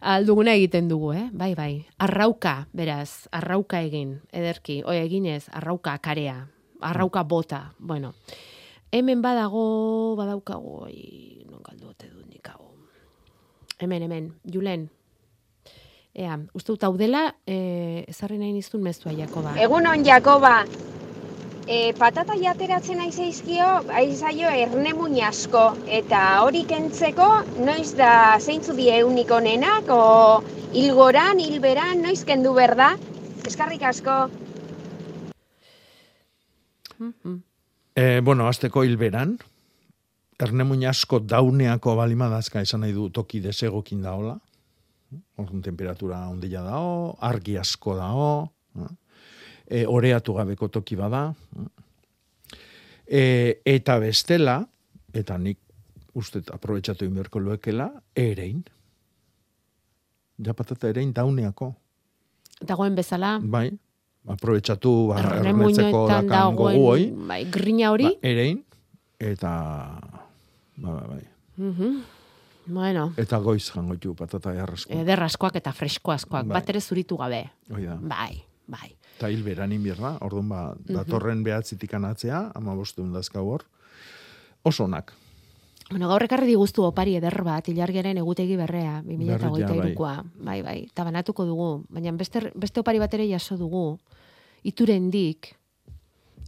[0.00, 1.28] alduguna egiten dugu, eh?
[1.32, 1.84] Bai, bai.
[1.98, 4.80] Arrauka, beraz, arrauka egin, ederki.
[4.86, 6.38] Oi, eginez, arrauka karea,
[6.80, 7.62] arrauka bota.
[7.78, 8.14] Bueno,
[8.92, 12.72] hemen badago, badaukago, oi, non galdu ote du nik hau.
[13.78, 14.88] Hemen, hemen, Julen.
[16.14, 19.56] Ea, uste dut hau dela, eh, ezarri nahi nizun mezua, Jakoba.
[19.58, 20.60] Egunon, Jakoba.
[21.64, 25.62] E, patata jateratzen aizaizkio, aizaio ernemuin asko.
[25.88, 27.28] Eta hori kentzeko,
[27.64, 30.44] noiz da zeintzu die eunik onenak, o
[30.76, 32.90] hilgoran, hilberan, noiz kendu berda.
[33.48, 34.18] Eskarrik asko.
[37.96, 39.38] E, bueno, azteko hilberan,
[40.44, 44.36] ernemuin asko dauneako balimadazka esan nahi du toki desegokin daola.
[45.40, 48.28] Orduan temperatura ondila dao, argi asko dao,
[49.68, 51.34] e, oreatu gabeko toki bada.
[53.06, 54.58] E, eta bestela,
[55.12, 55.58] eta nik
[56.14, 58.62] uste aprobetsatu inberko luekela, erein.
[60.44, 61.74] Ja patata erein dauneako.
[62.64, 63.68] Dagoen bezala, Bai,
[64.30, 67.04] aprobetsatu ba, Ernemuinoetan dakan gogu hoi.
[67.10, 68.04] dagoen bai, grina hori.
[68.08, 68.64] Ba, erein,
[69.20, 69.52] eta...
[70.76, 71.22] Ba, ba, bai.
[71.56, 72.02] Mhm.
[72.66, 74.88] Bueno, Eta goiz jango ditu patata jarrasko.
[74.96, 76.54] ederraskoak eta fresko askoak, Bai.
[76.56, 77.42] bat ere zuritu gabe.
[77.70, 77.98] Hoi da.
[78.00, 78.96] Bai, bai.
[79.16, 80.94] Eta hil beran inbierna, orduan ba, Mhm.
[80.94, 83.64] datorren behatzitik anatzea, ama bostu dazka hor.
[84.62, 85.12] Oso onak.
[85.90, 90.24] Bueno, gaur ekarri diguztu opari eder bat, ilargiaren egutegi berrea, Berria, 2023koa.
[90.36, 91.84] Bai, bai, eta banatuko dugu.
[91.90, 93.98] Baina beste, beste opari bat ere jaso dugu,
[94.62, 95.54] iturendik,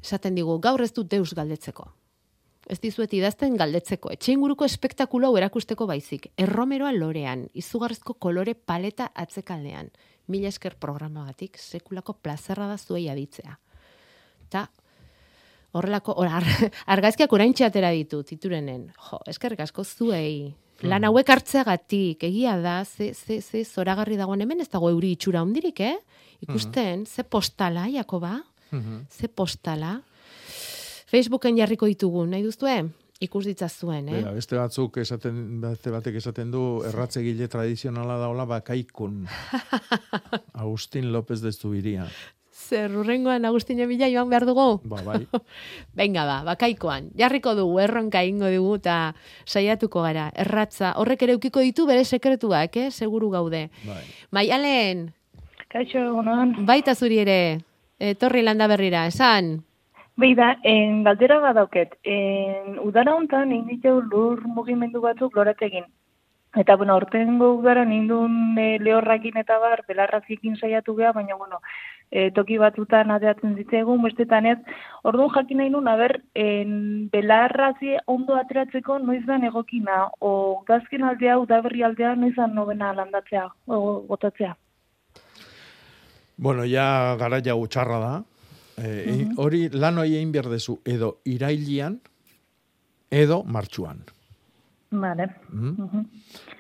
[0.03, 1.93] esaten digu, gaur ez dut deus galdetzeko.
[2.67, 4.11] Ez dizuet idazten galdetzeko.
[4.11, 6.33] Etxe inguruko espektakulo erakusteko baizik.
[6.37, 9.91] Erromeroa lorean, izugarrizko kolore paleta atzekaldean.
[10.33, 13.59] Mila esker programagatik, sekulako plazerra da zuei aditzea.
[14.51, 14.67] Ta,
[15.77, 16.47] horrelako, or, ar,
[16.97, 18.89] argazkiak oraintxe atera ditut, iturenen.
[19.09, 20.55] Jo, eskerrik asko zuei.
[20.85, 25.41] Lan hauek hartzeagatik, egia da, ze, ze, ze zoragarri dagoen hemen, ez dago euri itxura
[25.41, 25.95] hundirik, eh?
[26.45, 28.35] Ikusten, ze postala, Jakoba?
[29.09, 29.95] Ze postala?
[31.09, 32.77] Facebooken jarriko ditugu, nahi duztue?
[33.21, 34.19] Ikus ditzazuen, eh?
[34.19, 39.23] Bera, beste batzuk esaten, beste batek esaten du, erratzegile tradizionala daola bakaikun.
[40.65, 42.05] Agustin López de Zubiria.
[42.57, 44.81] Zer, urrengoan Agustina Bila joan behar dugu?
[44.85, 45.27] Ba, bai.
[45.99, 47.11] Venga ba, bakaikoan.
[47.17, 49.15] Jarriko dugu, erronka ingo dugu eta
[49.45, 50.31] saiatuko gara.
[50.37, 52.91] Erratza, horrek ere ukiko ditu bere sekretuak, eh?
[52.91, 53.69] Seguru gaude.
[53.85, 54.03] Bai.
[54.33, 55.11] Maialen,
[55.67, 55.99] Kaixo,
[56.65, 57.39] baita zuri ere,
[57.99, 59.66] etorri landa berrira, esan?
[60.17, 65.85] Beida, en galdera badauket, en udara hontan inditu lur mugimendu batzuk lorategin.
[66.57, 71.61] Eta, bueno, ortengo udara nindun e, lehorrakin eta bar, belarraziekin saiatu geha, baina, bueno,
[72.11, 74.57] e, toki batutan ateatzen zitzaigun, bestetan ez,
[75.05, 81.85] orduan jakin nahi nun, aber, en, belarrazie ondo ateratzeko noizan egokina, o gazken aldea, udaberri
[81.85, 84.55] aldea, noizan nobena landatzea, o botatzea.
[86.39, 88.15] Bueno, ja gara jau da.
[88.77, 89.39] Eh, Mhm.
[89.39, 92.01] Hori lan hori egin behar dezu edo irailian,
[93.11, 94.03] edo martxuan.
[94.91, 95.27] Vale.
[95.51, 95.75] Mhm.
[95.83, 96.05] Mhm.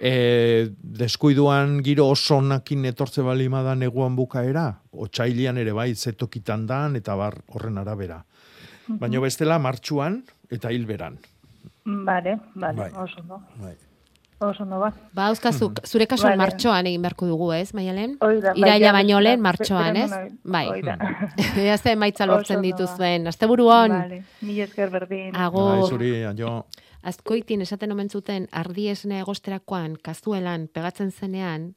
[0.00, 6.96] E, deskuiduan giro oso nakin etortze balima da neguan bukaera, otxailian ere bai zetokitan dan,
[6.96, 8.24] eta bar horren arabera.
[8.88, 8.98] Mhm.
[8.98, 11.18] Baina bestela martxuan eta hilberan.
[11.84, 12.90] Vale, vale, Bai.
[12.94, 13.40] oso ondo.
[13.62, 13.76] Bai.
[14.38, 14.92] Oso ondo ba.
[15.16, 16.42] Ba, auskazu, zure kasuan Vale.
[16.42, 18.18] martxoan egin beharko dugu, ez, Maialen?
[18.20, 20.10] Hoi da, bai, Iraila baino lehen martxoan, ez?
[20.44, 20.66] Bai.
[21.56, 23.26] Ea ze emaitza lortzen dituzuen.
[23.32, 23.94] Asteburu hon.
[23.96, 25.32] Vale, mila esker berdin.
[25.34, 25.80] Agur.
[25.80, 26.52] Bai, zuri, jo.
[27.06, 31.70] Azkoitin esaten omen zuten ardi esne egosterakoan, kazuelan, pegatzen zenean,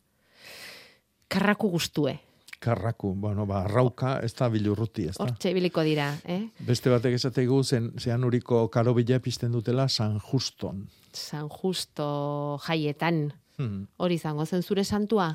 [1.30, 2.18] karraku gustue.
[2.60, 5.24] Karraku, bueno, ba, rauka, ez da bilurruti, ez da.
[5.24, 6.42] Hortxe ibiliko dira, eh?
[6.68, 10.90] Beste batek esategu zen, zean uriko karo bila pizten dutela San Juston.
[11.14, 13.30] San Justo jaietan.
[13.58, 13.88] Hmm.
[13.98, 15.34] Hori izango zen zure santua?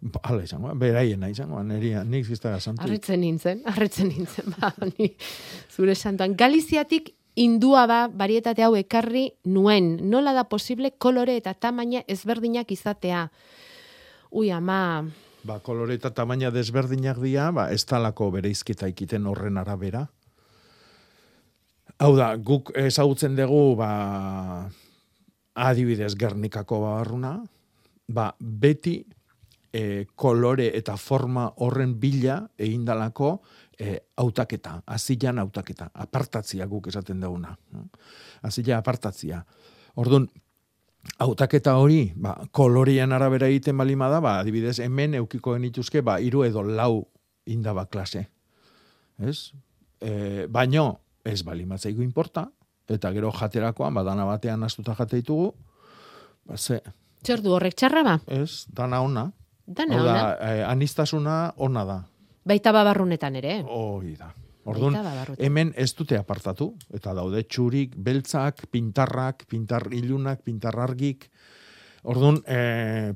[0.00, 2.84] Ba, Hala izango, beraiena izango, neria, nik ziztara santu.
[2.84, 5.14] Arritzen nintzen, arritzen nintzen, ba, ni
[5.72, 6.36] zure santuan.
[6.36, 9.96] Galiziatik indua ba, barietate hau ekarri nuen.
[10.10, 13.28] Nola da posible kolore eta tamaina ezberdinak izatea?
[14.36, 15.06] Ui, ama,
[15.46, 20.06] Ba, kolore eta tamaina desberdinak dira, ba, ez talako bereizketa ikiten horren arabera.
[22.02, 23.90] Hau da, guk ezagutzen dugu, ba,
[25.56, 27.38] adibidez Gernikako barruna,
[28.08, 29.00] ba, beti
[29.72, 33.30] e, kolore eta forma horren bila egindalako
[33.78, 37.54] e, autaketa, azilan autaketa, apartatzia guk esaten duguna.
[38.42, 39.42] Azila apartatzia.
[39.96, 40.28] Orduan,
[41.18, 46.44] hautaketa hori, ba, kolorian arabera egiten balima da, ba, adibidez, hemen eukiko genituzke, ba, iru
[46.44, 47.06] edo lau
[47.46, 48.26] indaba klase.
[49.18, 49.52] Ez?
[50.00, 50.88] E, baino,
[51.24, 52.50] ez balima zaigu importa,
[52.88, 55.52] eta gero jaterakoan, ba, dana batean astuta jate ditugu,
[56.46, 56.80] ba, ze,
[57.26, 58.16] zer du horrek txarra ba?
[58.26, 59.32] ez, dana ona.
[59.66, 60.34] Dana Hau da, ona.
[60.46, 61.96] eh, anistasuna ona da.
[62.46, 63.62] Baita babarrunetan ere.
[63.66, 64.28] Hoi da.
[64.66, 64.94] Orduan,
[65.38, 71.28] hemen ez dute apartatu, eta daude txurik, beltzak, pintarrak, pintar ilunak, pintar argik.
[72.02, 73.12] Orduan, eh,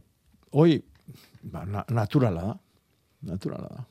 [0.54, 0.76] hoi,
[1.42, 2.54] ba, na, naturala da.
[3.32, 3.84] Naturala da.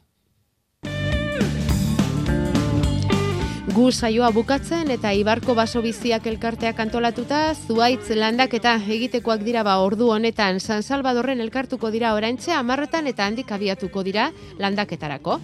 [3.70, 10.10] Gu saioa bukatzen eta Ibarko baso biziak elkarteak antolatuta zuaitz landaketa egitekoak dira ba ordu
[10.10, 15.40] honetan San Salvadorren elkartuko dira oraintxe amarretan eta handik abiatuko dira landaketarako.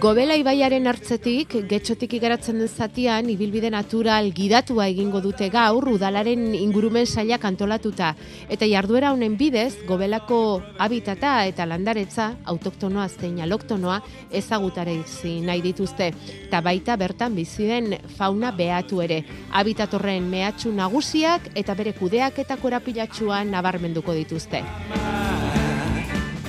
[0.00, 7.04] Gobela ibaiaren hartzetik, getxotik igaratzen den zatian, ibilbide natural gidatua egingo dute gaur, udalaren ingurumen
[7.04, 8.14] sailak antolatuta.
[8.48, 10.38] Eta jarduera honen bidez, gobelako
[10.80, 13.98] habitata eta landaretza, autoktonoa zein aloktonoa,
[14.40, 16.14] ezagutarazi nahi dituzte.
[16.46, 19.20] Eta baita bertan bizi den fauna behatu ere.
[19.52, 24.64] Habitatorren mehatxu nagusiak eta bere kudeak eta korapilatxua nabarmenduko dituzte.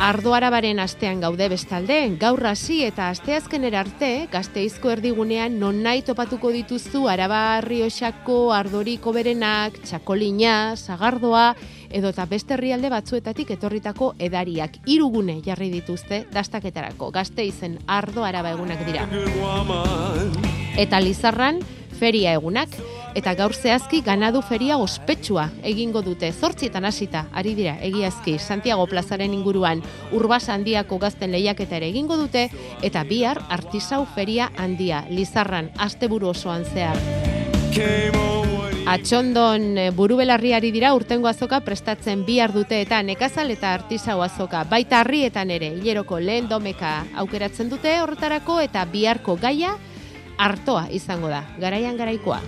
[0.02, 6.49] Ardo Arabaren astean gaude bestalde, gaur hasi eta asteazkenera arte, gazteizko erdigunean non nahi topatuko
[6.56, 11.52] dituzu Araba Rioxako ardoriko berenak, txakolina, sagardoa,
[11.93, 14.80] edo eta beste herrialde batzuetatik etorritako edariak.
[14.89, 19.06] Hirugune jarri dituzte dastaketarako, gazteizen Ardo Araba egunak dira.
[20.82, 21.62] Eta Lizarran,
[22.02, 22.74] feria egunak,
[23.16, 26.32] eta gaur zehazki ganadu feria ospetsua egingo dute.
[26.32, 32.49] Zortzietan hasita ari dira egiazki Santiago plazaren inguruan urbas handiako gazten lehiaketa ere egingo dute,
[32.82, 36.97] eta bihar artisau feria handia, Lizarran, asteburu osoan zehar.
[38.91, 44.64] Atxondon eh, burubelarriari dira urtengo azoka prestatzen bihar dute eta nekazal eta artisau azoka.
[44.68, 49.78] Baita harrietan ere, hileroko lehen domeka aukeratzen dute horretarako eta biharko gaia
[50.38, 52.42] artoa izango da, garaian garaikoa.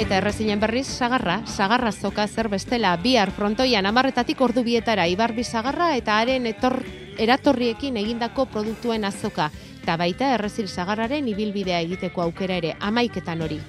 [0.00, 5.90] Eta errezinen berriz, sagarra, sagarra zoka zer bestela, bihar frontoian amarretatik ordu bietara, ibarbi sagarra
[5.96, 6.78] eta haren etor,
[7.20, 9.50] eratorriekin egindako produktuen azoka.
[9.82, 13.60] Eta baita errezil sagarraren ibilbidea egiteko aukera ere, amaiketan hori.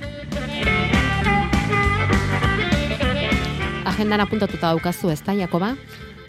[3.92, 5.76] Agendan apuntatuta daukazu, ez da, Jakoba?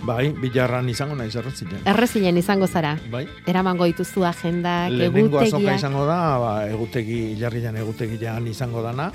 [0.03, 1.85] Bai, bilarran izango naiz erretzinen.
[1.87, 2.97] Errezinen izango zara.
[3.11, 3.27] Bai.
[3.47, 5.79] Eramango dituzu agendak, Lehenengo azoka egutegiak.
[5.79, 9.13] izango da, ba, egutegi, ilarrian egutegian izango dana,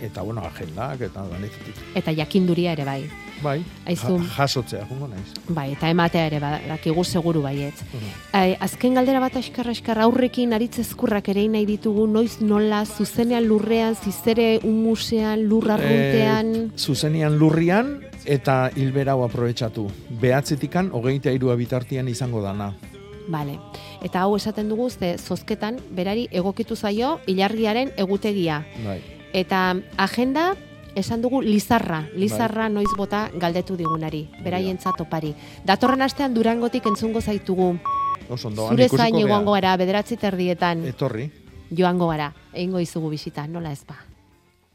[0.00, 1.82] eta bueno, agendak, eta danetik.
[1.94, 3.02] Eta jakinduria ere bai.
[3.42, 4.20] Bai, Aizu.
[4.22, 5.32] ja, jasotzea, jungo naiz.
[5.48, 7.82] Bai, eta ematea ere badakigu seguru baietz.
[7.82, 8.12] Mhm.
[8.38, 13.96] Ai, azken galdera bat askarra askarra aurrekin aritzezkurrak ere nahi ditugu noiz nola zuzenean lurrean,
[13.96, 16.54] zizere umusean, lurrarruntean.
[16.54, 19.88] Eh, zuzenian lurrian, eta hilbera hau aprobetsatu.
[20.20, 22.72] Behatzetikan, hogeita irua bitartian izango dana.
[23.28, 23.58] Vale.
[24.02, 28.64] Eta hau esaten dugu ze zozketan berari egokitu zaio ilargiaren egutegia.
[28.84, 29.00] Bai.
[29.32, 30.54] Eta agenda
[30.94, 35.34] esan dugu Lizarra, Lizarra noiz bota galdetu digunari, beraientzat opari.
[35.64, 37.78] Datorren astean Durangotik entzungo zaitugu.
[38.28, 41.30] Oso ondo, Zure zain egongo gara, bederatzi terdietan Etorri.
[41.70, 44.11] joango gara, egingo izugu bisita, nola ez ba.